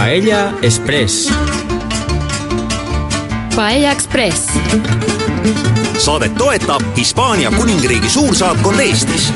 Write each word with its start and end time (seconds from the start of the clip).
Paella 0.00 0.52
Express. 0.62 1.32
Paella 3.56 3.90
Express. 3.92 4.58
saadet 5.98 6.34
toetab 6.34 6.82
Hispaania 6.96 7.50
kuningriigi 7.50 8.08
suursaatkond 8.08 8.80
Eestis. 8.80 9.34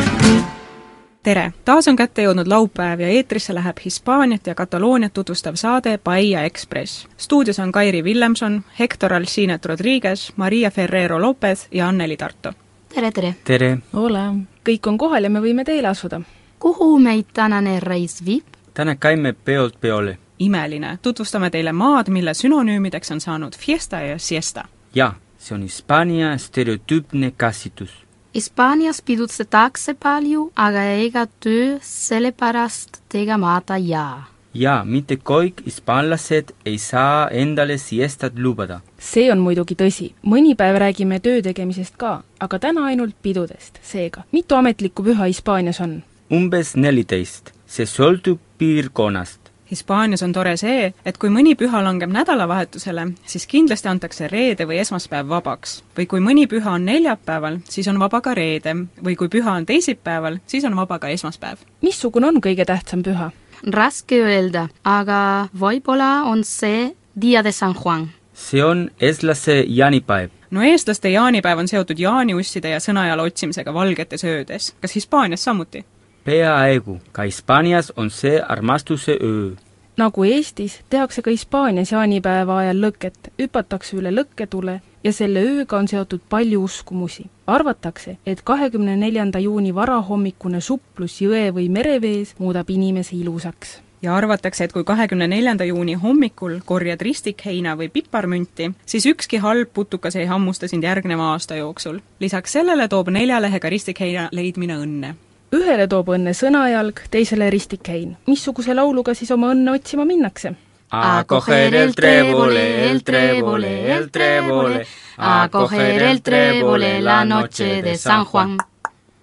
tere, 1.22 1.52
taas 1.64 1.88
on 1.88 1.96
kätte 1.96 2.22
jõudnud 2.22 2.48
laupäev 2.48 3.00
ja 3.00 3.08
eetrisse 3.08 3.54
läheb 3.54 3.76
Hispaaniat 3.84 4.46
ja 4.46 4.54
Katalooniat 4.54 5.12
tutvustav 5.12 5.54
saade 5.54 5.98
Paella 5.98 6.42
Express. 6.42 7.06
stuudios 7.16 7.58
on 7.58 7.72
Kairi 7.72 8.04
Villemson, 8.04 8.62
Hector 8.80 9.12
Alcinet 9.12 9.66
Rodriguez, 9.66 10.32
Maria 10.36 10.70
Ferrero 10.70 11.20
Lopez 11.22 11.66
ja 11.72 11.88
Anneli 11.88 12.16
Tarto. 12.16 12.52
tere, 12.94 13.12
tere! 13.12 13.34
tere! 13.44 13.78
ole, 13.92 14.34
kõik 14.68 14.88
on 14.88 14.98
kohal 14.98 15.24
ja 15.24 15.30
me 15.30 15.40
võime 15.40 15.64
teele 15.64 15.88
asuda. 15.88 16.20
kuhu 16.58 16.98
meid 16.98 17.24
tänane 17.34 17.80
reis 17.80 18.24
viib? 18.24 18.44
täna 18.74 18.96
käime 18.96 19.32
peolt 19.32 19.80
peole. 19.80 20.18
Imeline, 20.38 20.98
tutvustame 21.02 21.50
teile 21.50 21.72
maad, 21.72 22.08
mille 22.10 22.34
sünonüümideks 22.34 23.10
on 23.12 23.20
saanud 23.20 23.52
fiesta 23.58 24.00
ja 24.00 24.18
siesta. 24.18 24.64
jaa, 24.94 25.14
see 25.38 25.54
on 25.54 25.62
Hispaania 25.62 26.38
stereotüüpne 26.38 27.32
käsitus. 27.38 28.04
Hispaanias 28.34 29.02
pidutsetakse 29.02 29.94
palju, 29.94 30.52
aga 30.56 30.82
ega 30.82 31.26
töö 31.40 31.78
sellepärast 31.80 33.02
tegemata 33.08 33.76
jää. 33.76 34.24
jaa, 34.54 34.84
mitte 34.84 35.14
kõik 35.16 35.62
hispaanlased 35.66 36.50
ei 36.66 36.78
saa 36.78 37.28
endale 37.30 37.78
siestat 37.78 38.32
lubada. 38.38 38.80
see 38.98 39.32
on 39.32 39.38
muidugi 39.38 39.74
tõsi. 39.74 40.12
mõni 40.26 40.54
päev 40.56 40.76
räägime 40.78 41.20
töö 41.20 41.42
tegemisest 41.42 41.96
ka, 41.96 42.22
aga 42.40 42.58
täna 42.58 42.84
ainult 42.84 43.14
pidudest. 43.22 43.78
seega, 43.82 44.22
mitu 44.32 44.54
ametlikku 44.54 45.02
püha 45.02 45.24
Hispaanias 45.24 45.80
on? 45.80 46.02
umbes 46.32 46.76
neliteist. 46.76 47.52
see 47.66 47.86
sõltub 47.86 48.38
piirkonnast. 48.58 49.43
Hispaanias 49.70 50.22
on 50.22 50.32
tore 50.32 50.56
see, 50.60 50.92
et 51.04 51.18
kui 51.18 51.30
mõni 51.32 51.54
püha 51.56 51.80
langeb 51.84 52.10
nädalavahetusele, 52.12 53.06
siis 53.26 53.46
kindlasti 53.48 53.88
antakse 53.88 54.28
reede 54.28 54.66
või 54.68 54.78
esmaspäev 54.82 55.28
vabaks. 55.28 55.82
või 55.98 56.06
kui 56.06 56.20
mõni 56.20 56.46
püha 56.46 56.74
on 56.76 56.84
neljapäeval, 56.84 57.58
siis 57.68 57.88
on 57.88 57.98
vaba 57.98 58.20
ka 58.20 58.34
reede, 58.34 58.74
või 59.04 59.16
kui 59.16 59.28
püha 59.28 59.56
on 59.56 59.66
teisipäeval, 59.66 60.38
siis 60.46 60.64
on 60.64 60.76
vaba 60.76 60.98
ka 60.98 61.08
esmaspäev. 61.08 61.56
missugune 61.82 62.26
on 62.26 62.40
kõige 62.40 62.64
tähtsam 62.64 63.02
püha? 63.02 63.30
raske 63.70 64.20
öelda, 64.20 64.68
aga 64.84 65.48
võib-olla 65.60 66.24
on 66.28 66.44
see 66.44 66.94
Dia 67.20 67.42
de 67.44 67.52
San 67.52 67.74
Juan. 67.74 68.08
see 68.34 68.64
on 68.64 68.90
eestlase 69.00 69.64
jaanipäev. 69.68 70.30
no 70.50 70.62
eestlaste 70.62 71.08
jaanipäev 71.08 71.58
on 71.58 71.68
seotud 71.68 71.98
jaaniusside 71.98 72.68
ja 72.68 72.78
sõnajala 72.78 73.22
otsimisega 73.22 73.74
valgetes 73.74 74.24
öödes. 74.24 74.74
kas 74.80 74.94
Hispaanias 74.94 75.44
samuti? 75.44 75.84
Peaaegu, 76.24 76.98
ka 77.12 77.22
Hispaanias 77.22 77.92
on 77.96 78.10
see 78.10 78.40
armastuse 78.48 79.18
öö. 79.22 79.50
nagu 79.96 80.24
Eestis, 80.24 80.80
tehakse 80.90 81.22
ka 81.22 81.30
Hispaanias 81.30 81.92
jaanipäeva 81.92 82.58
ajal 82.58 82.80
lõket, 82.86 83.30
hüpatakse 83.38 83.96
üle 83.96 84.10
lõkketule 84.14 84.80
ja 85.04 85.12
selle 85.12 85.42
ööga 85.44 85.78
on 85.78 85.88
seotud 85.88 86.20
palju 86.30 86.62
uskumusi. 86.64 87.26
arvatakse, 87.46 88.16
et 88.26 88.42
kahekümne 88.42 88.96
neljanda 88.96 89.38
juuni 89.38 89.74
varahommikune 89.74 90.60
suplus 90.60 91.20
jõe 91.20 91.50
või 91.52 91.68
merevees 91.68 92.34
muudab 92.38 92.70
inimese 92.70 93.16
ilusaks 93.16 93.80
ja 94.02 94.16
arvatakse, 94.16 94.64
et 94.64 94.72
kui 94.72 94.84
kahekümne 94.84 95.28
neljanda 95.28 95.64
juuni 95.64 95.94
hommikul 95.94 96.58
korjad 96.64 97.00
ristikheina 97.00 97.76
või 97.76 97.88
piparmünti, 97.88 98.70
siis 98.86 99.06
ükski 99.06 99.38
halb 99.38 99.68
putukas 99.74 100.16
ei 100.16 100.26
hammusta 100.26 100.68
sind 100.68 100.84
järgneva 100.84 101.30
aasta 101.32 101.56
jooksul. 101.56 102.00
lisaks 102.20 102.52
sellele 102.52 102.88
toob 102.88 103.08
neljalehega 103.08 103.68
ristikheina 103.68 104.28
leidmine 104.32 104.76
õnne 104.76 105.14
ühele 105.52 105.86
toob 105.88 106.08
õnne 106.14 106.34
sõnajalg, 106.36 107.04
teisele 107.10 107.50
ristikhein. 107.50 108.16
missuguse 108.26 108.74
lauluga 108.74 109.14
siis 109.14 109.30
oma 109.30 109.52
õnne 109.54 109.74
otsima 109.74 110.04
minnakse? 110.04 110.54
A 110.90 111.24
coger 111.24 111.74
el 111.74 111.94
trébole, 111.94 112.90
el 112.90 113.00
trébole, 113.02 113.96
el 113.96 114.10
trébole, 114.10 114.84
a 115.18 115.48
coger 115.48 116.02
el 116.02 116.20
trébole 116.22 117.00
la 117.02 117.24
noche 117.24 117.82
de 117.82 117.96
San 117.96 118.26
Juan. 118.26 118.58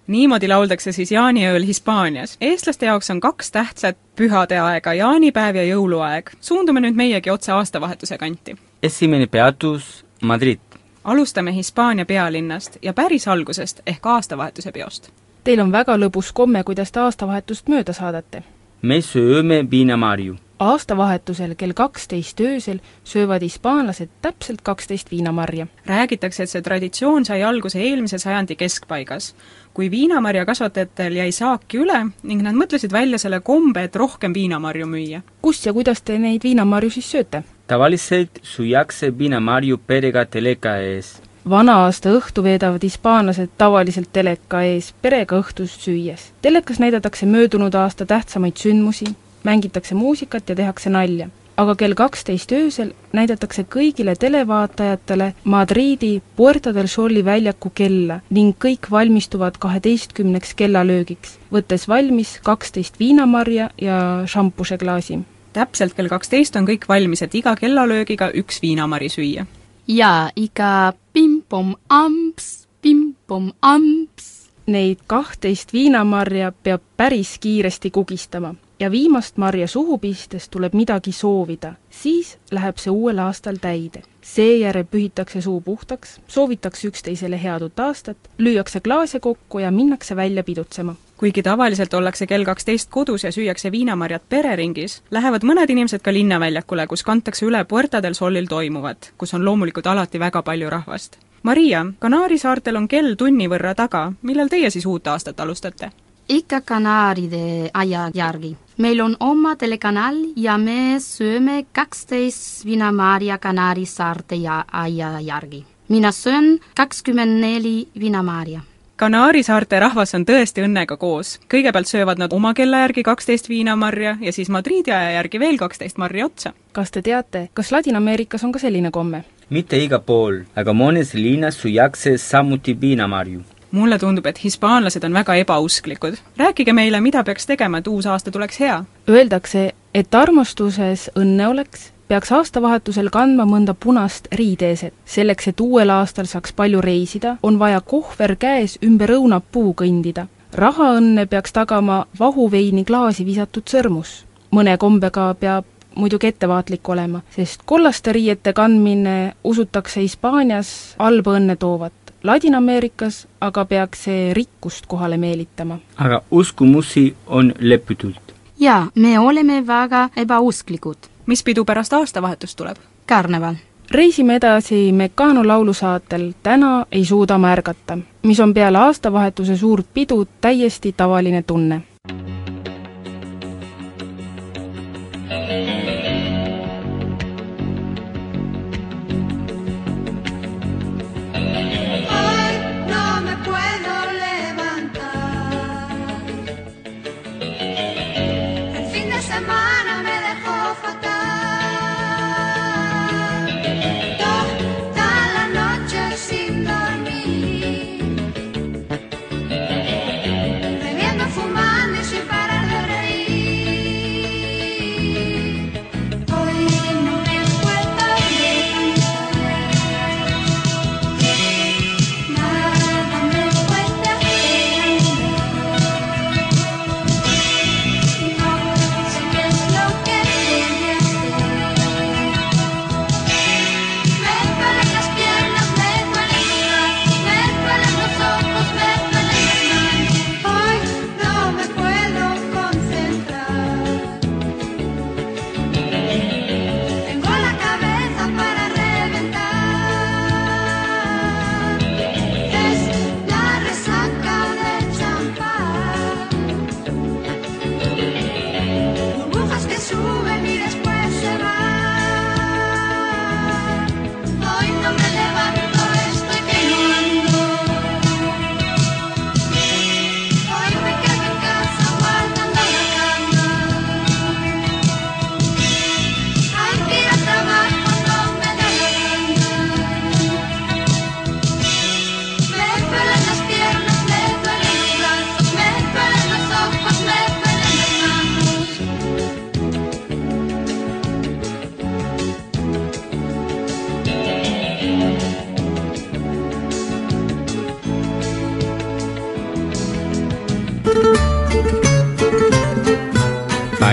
niimoodi 0.06 0.48
lauldakse 0.48 0.92
siis 0.92 1.12
jaaniööl 1.12 1.64
Hispaanias. 1.66 2.36
eestlaste 2.40 2.86
jaoks 2.86 3.10
on 3.10 3.20
kaks 3.20 3.50
tähtsat 3.50 3.96
pühade 4.16 4.58
aega, 4.60 4.94
jaanipäev 4.94 5.56
ja 5.56 5.64
jõuluaeg. 5.64 6.30
suundume 6.40 6.80
nüüd 6.80 6.94
meiegi 6.94 7.30
otse 7.30 7.52
aastavahetuse 7.52 8.18
kanti. 8.18 8.56
esimene 8.82 9.26
peatus 9.26 10.04
Madrid. 10.22 10.60
alustame 11.04 11.54
Hispaania 11.54 12.04
pealinnast 12.04 12.76
ja 12.82 12.92
päris 12.92 13.28
algusest 13.28 13.80
ehk 13.86 14.06
aastavahetuse 14.06 14.72
peost 14.72 15.12
Teil 15.42 15.58
on 15.58 15.72
väga 15.74 15.96
lõbus 15.98 16.28
komme, 16.30 16.60
kuidas 16.62 16.92
te 16.94 17.00
aastavahetust 17.02 17.66
mööda 17.68 17.92
saadate. 17.92 18.44
me 18.82 19.00
sööme 19.02 19.70
viinamarju. 19.70 20.36
aastavahetusel 20.58 21.54
kell 21.54 21.72
kaksteist 21.72 22.40
öösel 22.40 22.78
söövad 23.04 23.42
hispaanlased 23.42 24.08
täpselt 24.22 24.60
kaksteist 24.62 25.10
viinamarja. 25.10 25.66
räägitakse, 25.86 26.42
et 26.42 26.50
see 26.50 26.62
traditsioon 26.62 27.24
sai 27.24 27.42
alguse 27.42 27.80
eelmise 27.80 28.18
sajandi 28.18 28.56
keskpaigas, 28.56 29.34
kui 29.74 29.90
viinamarjakasvatajatel 29.90 31.12
jäi 31.12 31.32
saaki 31.32 31.78
üle 31.78 32.06
ning 32.22 32.42
nad 32.42 32.54
mõtlesid 32.54 32.92
välja 32.92 33.18
selle 33.18 33.40
kombe, 33.40 33.82
et 33.82 33.96
rohkem 33.96 34.34
viinamarju 34.34 34.86
müüa. 34.86 35.22
kus 35.42 35.66
ja 35.66 35.72
kuidas 35.72 36.02
te 36.02 36.18
neid 36.18 36.42
viinamarju 36.42 36.90
siis 36.90 37.10
sööte? 37.10 37.42
tavaliselt 37.66 38.38
süüakse 38.42 39.18
viinamarju 39.18 39.78
perega 39.78 40.24
teleka 40.24 40.76
ees 40.76 41.20
vana-aasta 41.50 42.12
õhtu 42.14 42.42
veedavad 42.44 42.82
hispaanlased 42.82 43.50
tavaliselt 43.58 44.12
teleka 44.12 44.62
ees 44.62 44.92
perega 45.02 45.40
õhtust 45.42 45.82
süües. 45.82 46.30
telekas 46.42 46.78
näidatakse 46.78 47.26
möödunud 47.26 47.74
aasta 47.74 48.06
tähtsamaid 48.06 48.56
sündmusi, 48.56 49.06
mängitakse 49.44 49.94
muusikat 49.94 50.48
ja 50.48 50.54
tehakse 50.54 50.90
nalja. 50.90 51.28
aga 51.56 51.74
kell 51.74 51.94
kaksteist 51.94 52.52
öösel 52.52 52.92
näidatakse 53.12 53.62
kõigile 53.62 54.14
televaatajatele 54.16 55.34
Madriidi 55.44 56.22
Puerta 56.36 56.74
del 56.74 56.86
Soli 56.86 57.24
väljaku 57.24 57.70
kella 57.74 58.20
ning 58.30 58.54
kõik 58.64 58.90
valmistuvad 58.90 59.58
kaheteistkümneks 59.58 60.54
kellalöögiks, 60.54 61.38
võttes 61.52 61.88
valmis 61.88 62.38
kaksteist 62.42 62.98
viinamarja 62.98 63.70
ja 63.80 64.22
šampuseklaasi. 64.26 65.18
täpselt 65.52 65.94
kell 65.94 66.08
kaksteist 66.08 66.56
on 66.56 66.66
kõik 66.66 66.88
valmis, 66.88 67.22
et 67.22 67.34
iga 67.34 67.56
kellalöögiga 67.56 68.30
üks 68.34 68.62
viinamari 68.62 69.08
süüa 69.08 69.46
ja 69.88 70.30
ikka 70.36 70.92
pim-pom-amps, 71.12 72.68
pim-pom-amps. 72.82 74.42
Neid 74.66 74.98
kahtteist 75.06 75.72
viinamarja 75.72 76.52
peab 76.62 76.82
päris 76.96 77.38
kiiresti 77.38 77.90
kugistama 77.90 78.54
ja 78.80 78.90
viimast 78.90 79.36
marja 79.36 79.68
suhu 79.68 79.98
pistes 79.98 80.48
tuleb 80.48 80.74
midagi 80.74 81.12
soovida, 81.12 81.74
siis 81.90 82.38
läheb 82.50 82.78
see 82.78 82.90
uuel 82.90 83.18
aastal 83.18 83.58
täide. 83.60 84.02
seejärel 84.22 84.84
pühitakse 84.84 85.40
suu 85.40 85.60
puhtaks, 85.60 86.20
soovitakse 86.28 86.88
üksteisele 86.88 87.42
head 87.42 87.62
uut 87.62 87.80
aastat, 87.80 88.18
lüüakse 88.38 88.80
klaase 88.80 89.20
kokku 89.20 89.58
ja 89.58 89.70
minnakse 89.70 90.16
välja 90.16 90.44
pidutsema 90.44 90.94
kuigi 91.22 91.42
tavaliselt 91.42 91.94
ollakse 91.94 92.26
kell 92.26 92.42
kaksteist 92.44 92.88
kodus 92.90 93.22
ja 93.24 93.30
süüakse 93.30 93.70
viinamarjad 93.70 94.24
pereringis, 94.28 94.96
lähevad 95.14 95.44
mõned 95.46 95.70
inimesed 95.70 96.02
ka 96.02 96.10
linnaväljakule, 96.10 96.88
kus 96.90 97.04
kantakse 97.06 97.46
üle 97.46 97.60
Puerta 97.64 98.00
del 98.02 98.16
Solil 98.18 98.48
toimuvat, 98.50 99.12
kus 99.18 99.34
on 99.38 99.44
loomulikult 99.46 99.86
alati 99.86 100.18
väga 100.18 100.42
palju 100.42 100.70
rahvast. 100.70 101.20
Maria, 101.42 101.84
Kanaari 101.98 102.38
saartel 102.42 102.76
on 102.76 102.88
kell 102.90 103.14
tunni 103.14 103.46
võrra 103.46 103.74
taga, 103.78 104.08
millal 104.22 104.50
teie 104.50 104.70
siis 104.70 104.86
uut 104.86 105.06
aastat 105.06 105.40
alustate? 105.40 105.92
ikka 106.28 106.60
Kanaaride 106.60 107.70
aja 107.74 108.10
järgi. 108.14 108.56
meil 108.78 109.00
on 109.00 109.16
oma 109.20 109.54
telekanal 109.56 110.18
ja 110.36 110.58
me 110.58 110.98
sööme 110.98 111.66
kaksteist 111.72 112.64
viinamarja 112.64 113.38
Kanaari 113.38 113.86
saarte 113.86 114.34
ja 114.34 114.64
aja 114.72 115.20
järgi. 115.20 115.64
mina 115.88 116.12
söön 116.12 116.58
kakskümmend 116.74 117.40
neli 117.40 117.88
viinamarja 118.00 118.60
Kanaari 119.02 119.40
saarte 119.42 119.80
rahvas 119.82 120.12
on 120.14 120.22
tõesti 120.22 120.62
õnnega 120.62 120.94
koos. 120.94 121.40
kõigepealt 121.50 121.88
söövad 121.90 122.20
nad 122.22 122.32
oma 122.32 122.52
kella 122.54 122.84
järgi 122.84 123.02
kaksteist 123.02 123.48
viinamarja 123.48 124.12
ja 124.20 124.32
siis 124.32 124.48
Madriidi 124.48 124.92
aja 124.94 125.10
järgi 125.16 125.40
veel 125.42 125.56
kaksteist 125.58 125.98
marja 125.98 126.26
otsa. 126.26 126.52
kas 126.72 126.90
te 126.90 127.02
teate, 127.02 127.48
kas 127.52 127.72
Ladina-Ameerikas 127.72 128.44
on 128.44 128.52
ka 128.52 128.58
selline 128.58 128.90
komme? 128.90 129.24
mitte 129.50 129.76
igal 129.84 130.00
pool, 130.06 130.38
aga 130.56 130.70
mõnes 130.70 131.14
linnas 131.14 131.58
süüakse 131.58 132.14
samuti 132.16 132.80
viinamarju. 132.80 133.40
mulle 133.70 133.98
tundub, 133.98 134.26
et 134.26 134.44
hispaanlased 134.44 135.04
on 135.04 135.12
väga 135.12 135.34
ebausklikud. 135.34 136.14
rääkige 136.38 136.72
meile, 136.72 137.00
mida 137.00 137.24
peaks 137.24 137.46
tegema, 137.46 137.78
et 137.78 137.86
uus 137.86 138.06
aasta 138.06 138.30
tuleks 138.30 138.60
hea? 138.60 138.84
Öeldakse, 139.08 139.72
et 139.94 140.14
armastuses 140.14 141.10
õnne 141.16 141.46
oleks 141.46 141.90
peaks 142.12 142.28
aastavahetusel 142.36 143.06
kandma 143.08 143.46
mõnda 143.48 143.72
punast 143.72 144.26
riideeset. 144.36 144.92
selleks, 145.08 145.46
et 145.48 145.60
uuel 145.60 145.90
aastal 145.90 146.26
saaks 146.28 146.52
palju 146.52 146.80
reisida, 146.84 147.36
on 147.42 147.58
vaja 147.58 147.80
kohver 147.80 148.34
käes 148.36 148.78
ümber 148.84 149.10
õunapuu 149.14 149.72
kõndida. 149.72 150.26
rahaõnne 150.52 151.26
peaks 151.26 151.52
tagama 151.52 152.04
vahuveini 152.18 152.84
klaasi 152.84 153.24
visatud 153.24 153.62
sõrmus. 153.64 154.26
mõne 154.50 154.76
kombega 154.76 155.34
peab 155.40 155.64
muidugi 155.96 156.26
ettevaatlik 156.26 156.88
olema, 156.88 157.22
sest 157.30 157.62
kollaste 157.64 158.12
riiete 158.12 158.52
kandmine 158.52 159.32
usutakse 159.44 160.00
Hispaanias 160.00 160.94
halba 160.98 161.38
õnne 161.38 161.56
toovat. 161.56 161.92
Ladina-Ameerikas 162.22 163.26
aga 163.40 163.64
peaks 163.64 164.04
see 164.04 164.34
rikkust 164.34 164.86
kohale 164.86 165.16
meelitama. 165.16 165.78
aga 165.96 166.22
uskumusi 166.30 167.14
on 167.26 167.54
lepitult. 167.58 168.34
jaa, 168.60 168.90
me 168.94 169.18
oleme 169.18 169.66
väga 169.66 170.10
ebausklikud 170.16 171.11
mis 171.26 171.42
pidu 171.42 171.64
pärast 171.64 171.92
aastavahetust 171.92 172.56
tuleb? 172.56 172.76
karneval. 173.06 173.54
reisime 173.90 174.36
edasi 174.36 174.92
Mekano 174.92 175.46
laulusaatel 175.48 176.32
Täna 176.42 176.86
ei 176.92 177.04
suuda 177.04 177.38
märgata, 177.38 177.98
mis 178.22 178.40
on 178.40 178.54
peale 178.54 178.78
aastavahetuse 178.78 179.56
suurt 179.56 179.86
pidu 179.94 180.28
täiesti 180.40 180.94
tavaline 180.96 181.42
tunne 181.42 181.82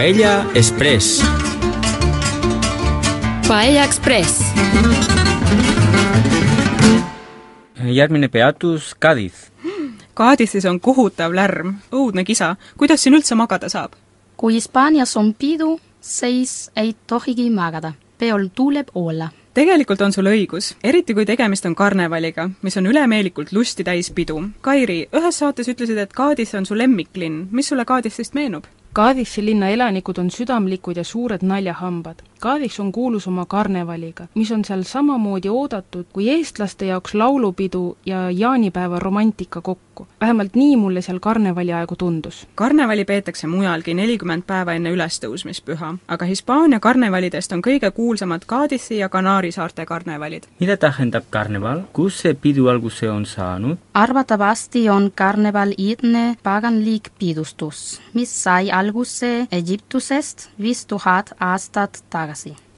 Paella 0.10 0.52
Express. 0.56 1.24
Paella 3.48 3.84
Express. 3.84 4.42
järgmine 7.86 8.28
peatus 8.28 8.96
Cadiz. 9.02 9.34
Kadistis 10.14 10.66
on 10.66 10.80
kohutav 10.80 11.36
lärm, 11.36 11.76
õudne 11.92 12.24
kisa, 12.26 12.56
kuidas 12.78 13.04
siin 13.04 13.20
üldse 13.20 13.36
magada 13.36 13.70
saab? 13.70 13.94
kui 14.38 14.54
Hispaanias 14.54 15.14
on 15.18 15.34
pidu, 15.34 15.80
siis 16.02 16.72
ei 16.76 16.96
tohigi 17.08 17.50
magada. 17.50 17.94
peol 18.18 18.48
tuleb 18.56 18.88
olla. 18.96 19.30
tegelikult 19.54 20.02
on 20.02 20.14
sul 20.14 20.26
õigus, 20.26 20.74
eriti 20.84 21.14
kui 21.14 21.26
tegemist 21.26 21.66
on 21.66 21.76
karnevaliga, 21.76 22.50
mis 22.62 22.78
on 22.78 22.88
ülemeelikult 22.88 23.52
lusti 23.52 23.84
täis 23.84 24.10
pidu. 24.12 24.42
Kairi, 24.62 25.08
ühes 25.14 25.40
saates 25.40 25.68
ütlesid, 25.68 25.98
et 25.98 26.14
Kadis 26.14 26.56
on 26.56 26.66
su 26.66 26.78
lemmiklinn, 26.78 27.48
mis 27.52 27.68
sulle 27.68 27.86
Kadistist 27.86 28.34
meenub? 28.34 28.66
Kadissi 28.94 29.46
linna 29.46 29.70
elanikud 29.70 30.18
on 30.18 30.32
südamlikud 30.34 30.98
ja 30.98 31.04
suured 31.04 31.44
naljahambad. 31.46 32.24
Kadis 32.40 32.80
on 32.80 32.92
kuulus 32.92 33.28
oma 33.28 33.44
karnevaliga, 33.46 34.28
mis 34.36 34.52
on 34.52 34.62
seal 34.66 34.86
samamoodi 34.88 35.50
oodatud 35.52 36.06
kui 36.14 36.30
eestlaste 36.32 36.86
jaoks 36.88 37.14
laulupidu 37.14 37.98
ja 38.06 38.30
jaanipäeva 38.32 39.00
romantika 39.00 39.62
kokku. 39.62 40.08
vähemalt 40.22 40.56
nii 40.56 40.78
mulle 40.78 41.02
seal 41.02 41.20
karnevali 41.20 41.74
aegu 41.74 41.96
tundus. 41.96 42.48
karnevali 42.56 43.06
peetakse 43.06 43.48
mujalgi 43.48 43.94
nelikümmend 43.94 44.44
päeva 44.48 44.74
enne 44.74 44.94
ülestõusmispüha, 44.96 45.90
aga 46.08 46.26
Hispaania 46.26 46.80
karnevalidest 46.80 47.52
on 47.52 47.62
kõige 47.68 47.92
kuulsamad 47.92 48.46
Kadissi 48.46 48.98
ja 48.98 49.10
Kanaari 49.10 49.52
saarte 49.52 49.86
karnevalid. 49.86 50.48
mida 50.60 50.78
tähendab 50.78 51.24
karneval, 51.30 51.82
kus 51.94 52.22
see 52.22 52.34
pidu 52.34 52.68
alguse 52.68 53.10
on 53.12 53.26
saanud? 53.26 53.78
arvatavasti 53.94 54.90
on 54.90 55.12
karneval 55.16 55.74
iidne 55.78 56.38
paganlik 56.44 57.12
pidustus, 57.20 58.02
mis 58.14 58.44
sai 58.44 58.72
alguse 58.72 59.48
Egiptusest 59.52 60.50
viis 60.62 60.86
tuhat 60.86 61.34
aastat 61.40 62.04
tagasi 62.10 62.29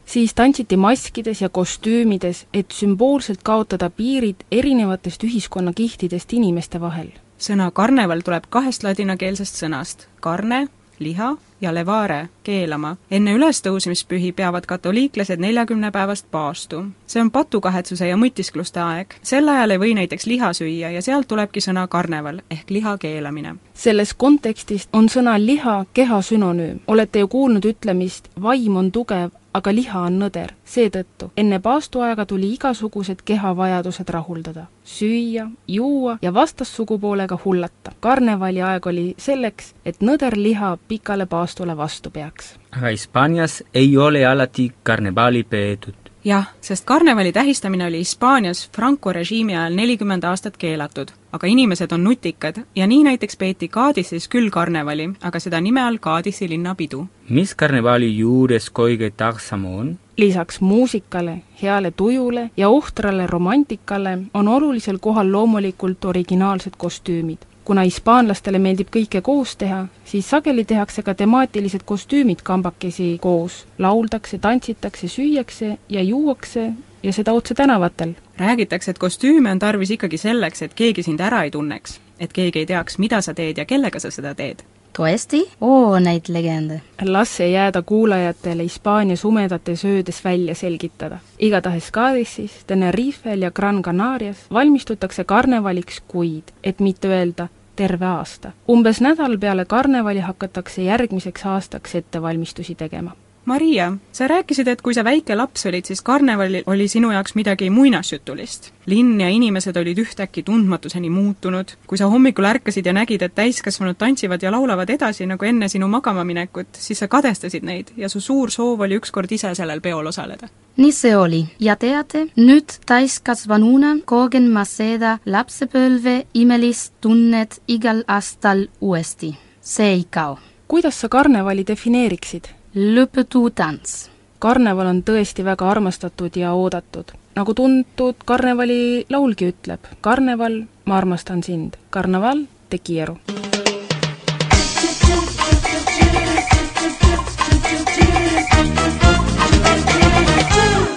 siis 0.06 0.34
tantsiti 0.34 0.78
maskides 0.78 1.42
ja 1.42 1.50
kostüümides, 1.50 2.46
et 2.54 2.72
sümboolselt 2.72 3.44
kaotada 3.44 3.90
piirid 3.90 4.44
erinevatest 4.52 5.24
ühiskonnakihtidest 5.24 6.34
inimeste 6.34 6.82
vahel. 6.82 7.12
sõna 7.42 7.72
karneval 7.72 8.22
tuleb 8.22 8.44
kahest 8.50 8.84
ladinakeelsest 8.84 9.56
sõnast 9.64 10.08
carne, 10.22 10.68
liha 11.00 11.36
ja 11.62 11.74
levare, 11.74 12.30
keelama. 12.44 12.96
enne 13.12 13.34
ülestõusmispühi 13.34 14.32
peavad 14.32 14.66
katoliiklased 14.66 15.40
neljakümnepäevast 15.40 16.26
paastu. 16.32 16.86
see 17.08 17.22
on 17.22 17.32
patukahetsuse 17.32 18.08
ja 18.08 18.18
mõtiskluste 18.18 18.80
aeg. 18.80 19.14
sel 19.22 19.50
ajal 19.50 19.72
ei 19.72 19.78
või 19.78 19.94
näiteks 19.96 20.26
liha 20.26 20.54
süüa 20.54 20.92
ja 20.92 21.02
sealt 21.02 21.28
tulebki 21.28 21.60
sõna 21.60 21.88
karneval 21.88 22.42
ehk 22.52 22.70
liha 22.70 22.98
keelamine. 22.98 23.56
selles 23.74 24.14
kontekstis 24.14 24.90
on 24.94 25.10
sõna 25.10 25.46
liha 25.46 25.86
keha 25.94 26.22
sünonüüm. 26.22 26.80
olete 26.88 27.20
ju 27.20 27.28
kuulnud 27.28 27.66
ütlemist, 27.66 28.30
vaim 28.42 28.76
on 28.76 28.92
tugev, 28.92 29.30
aga 29.54 29.74
liha 29.76 30.02
on 30.08 30.20
nõder. 30.22 30.54
seetõttu 30.66 31.32
enne 31.38 31.60
paastuaega 31.60 32.26
tuli 32.26 32.54
igasugused 32.54 33.22
kehavajadused 33.26 34.10
rahuldada. 34.10 34.66
süüa, 34.86 35.50
juua 35.68 36.18
ja 36.22 36.34
vastassugupoolega 36.34 37.38
hullata. 37.46 37.92
karnevali 38.00 38.62
aeg 38.62 38.88
oli 38.88 39.16
selleks, 39.18 39.74
et 39.86 40.00
nõder 40.00 40.38
liha 40.38 40.78
pikale 40.88 41.26
paastule 41.52 41.78
vastu 41.78 42.10
peaks. 42.10 42.60
aga 42.78 42.88
Hispaanias 42.88 43.64
ei 43.74 43.98
ole 43.98 44.26
alati 44.26 44.72
karnevali 44.84 45.44
peetud. 45.44 45.94
jah, 46.24 46.46
sest 46.62 46.86
karnevali 46.86 47.32
tähistamine 47.32 47.86
oli 47.86 47.98
Hispaanias 47.98 48.70
Franco 48.76 49.14
režiimi 49.14 49.58
ajal 49.58 49.74
nelikümmend 49.76 50.24
aastat 50.24 50.58
keelatud. 50.58 51.08
aga 51.32 51.48
inimesed 51.48 51.92
on 51.92 52.04
nutikad 52.04 52.56
ja 52.76 52.88
nii 52.88 53.04
näiteks 53.04 53.38
peeti 53.38 53.68
Kadissis 53.68 54.28
küll 54.28 54.50
karnevali, 54.50 55.10
aga 55.22 55.40
seda 55.40 55.62
nime 55.62 55.82
all 55.82 55.98
Kadissi 55.98 56.50
linnapidu. 56.50 57.08
mis 57.30 57.56
karnevali 57.56 58.18
juures 58.18 58.72
kõige 58.72 59.12
tähtsam 59.18 59.66
on? 59.66 59.98
lisaks 60.18 60.62
muusikale, 60.62 61.42
heale 61.62 61.92
tujule 61.92 62.50
ja 62.58 62.70
ohtrale 62.70 63.28
romantikale 63.28 64.18
on 64.34 64.48
olulisel 64.48 64.98
kohal 65.02 65.32
loomulikult 65.32 66.06
originaalsed 66.06 66.74
kostüümid. 66.78 67.51
Kuna 67.66 67.84
hispaanlastele 67.88 68.60
meeldib 68.60 68.90
kõike 68.94 69.22
koos 69.22 69.56
teha, 69.56 69.86
siis 70.06 70.30
sageli 70.30 70.66
tehakse 70.66 71.04
ka 71.04 71.14
temaatilised 71.14 71.86
kostüümid 71.86 72.42
kambakesi 72.44 73.18
koos. 73.22 73.66
lauldakse, 73.78 74.38
tantsitakse, 74.38 75.08
süüakse 75.08 75.78
ja 75.90 76.02
juuakse 76.02 76.72
ja 77.04 77.14
seda 77.14 77.34
otse 77.34 77.54
tänavatel. 77.54 78.14
räägitakse, 78.38 78.92
et 78.92 79.00
kostüüme 79.00 79.52
on 79.52 79.60
tarvis 79.60 79.92
ikkagi 79.92 80.18
selleks, 80.18 80.62
et 80.62 80.74
keegi 80.74 81.04
sind 81.04 81.20
ära 81.20 81.44
ei 81.44 81.52
tunneks. 81.52 82.00
et 82.20 82.34
keegi 82.34 82.60
ei 82.60 82.66
teaks, 82.66 82.98
mida 82.98 83.22
sa 83.22 83.34
teed 83.34 83.58
ja 83.58 83.66
kellega 83.66 84.00
sa 84.00 84.12
seda 84.12 84.36
teed 84.36 84.64
tõesti? 84.98 85.42
oo, 85.62 86.00
neid 86.00 86.28
legende. 86.28 86.82
las 87.02 87.38
see 87.38 87.52
jääda 87.52 87.82
kuulajatele 87.82 88.64
Hispaania 88.64 89.18
sumedates 89.18 89.86
öödes 89.86 90.24
välja 90.24 90.56
selgitada. 90.56 91.20
igatahes 91.40 91.92
Cadizis, 91.92 92.64
Tenerifel 92.68 93.42
ja 93.42 93.52
Gran 93.52 93.82
Canarias 93.82 94.46
valmistutakse 94.54 95.24
karnevaliks 95.24 96.02
kuid, 96.08 96.44
et 96.64 96.80
mitte 96.80 97.08
öelda 97.08 97.48
terve 97.76 98.06
aasta. 98.06 98.52
umbes 98.70 99.02
nädal 99.02 99.38
peale 99.38 99.66
karnevali 99.66 100.20
hakatakse 100.20 100.84
järgmiseks 100.84 101.46
aastaks 101.46 101.96
ettevalmistusi 101.96 102.76
tegema 102.76 103.12
Maria, 103.46 103.94
sa 104.12 104.28
rääkisid, 104.28 104.68
et 104.68 104.82
kui 104.86 104.94
sa 104.94 105.02
väike 105.04 105.34
laps 105.36 105.66
olid, 105.66 105.88
siis 105.90 106.04
karneval 106.06 106.60
oli 106.70 106.86
sinu 106.88 107.10
jaoks 107.12 107.34
midagi 107.36 107.70
muinasjutulist. 107.74 108.72
linn 108.86 109.22
ja 109.22 109.30
inimesed 109.30 109.78
olid 109.78 109.98
ühtäkki 109.98 110.44
tundmatuseni 110.44 111.10
muutunud, 111.10 111.74
kui 111.88 111.98
sa 111.98 112.06
hommikul 112.06 112.46
ärkasid 112.46 112.86
ja 112.86 112.94
nägid, 112.94 113.22
et 113.22 113.36
täiskasvanud 113.36 113.98
tantsivad 113.98 114.44
ja 114.44 114.52
laulavad 114.52 114.90
edasi 114.90 115.26
nagu 115.26 115.46
enne 115.46 115.68
sinu 115.68 115.88
magama 115.88 116.24
minekut, 116.24 116.68
siis 116.78 117.00
sa 117.00 117.08
kadestasid 117.08 117.66
neid 117.66 117.90
ja 117.98 118.10
su 118.10 118.22
suur 118.22 118.52
soov 118.52 118.82
oli 118.82 119.00
ükskord 119.02 119.32
ise 119.32 119.56
sellel 119.56 119.82
peol 119.82 120.06
osaleda. 120.06 120.48
nii 120.78 120.92
see 120.92 121.18
oli 121.18 121.46
ja 121.60 121.76
teate, 121.76 122.28
nüüd 122.38 122.78
täiskasvanuna 122.86 123.98
kogen 124.06 124.52
ma 124.52 124.66
seda 124.66 125.18
lapsepõlve 125.26 126.26
imelist 126.34 126.94
tunnet 127.02 127.62
igal 127.68 128.04
aastal 128.08 128.68
uuesti. 128.82 129.36
see 129.62 129.94
ei 129.94 130.08
kao. 130.10 130.38
kuidas 130.68 131.02
sa 131.02 131.10
karnevali 131.10 131.68
defineeriksid? 131.68 132.61
Lõputu 132.76 133.50
tants. 133.52 134.10
karneval 134.40 134.88
on 134.88 135.04
tõesti 135.04 135.44
väga 135.44 135.70
armastatud 135.70 136.36
ja 136.36 136.54
oodatud. 136.54 137.12
nagu 137.36 137.54
tuntud 137.54 138.16
karnevali 138.26 139.06
laulgi 139.10 139.52
ütleb, 139.52 139.80
karneval, 140.02 140.64
ma 140.86 140.98
armastan 140.98 141.44
sind, 141.44 141.76
karneval, 141.90 142.48
te 142.70 142.80
quiero. 142.80 143.18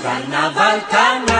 Carnaval, 0.03 0.81
carnaval, 0.91 1.34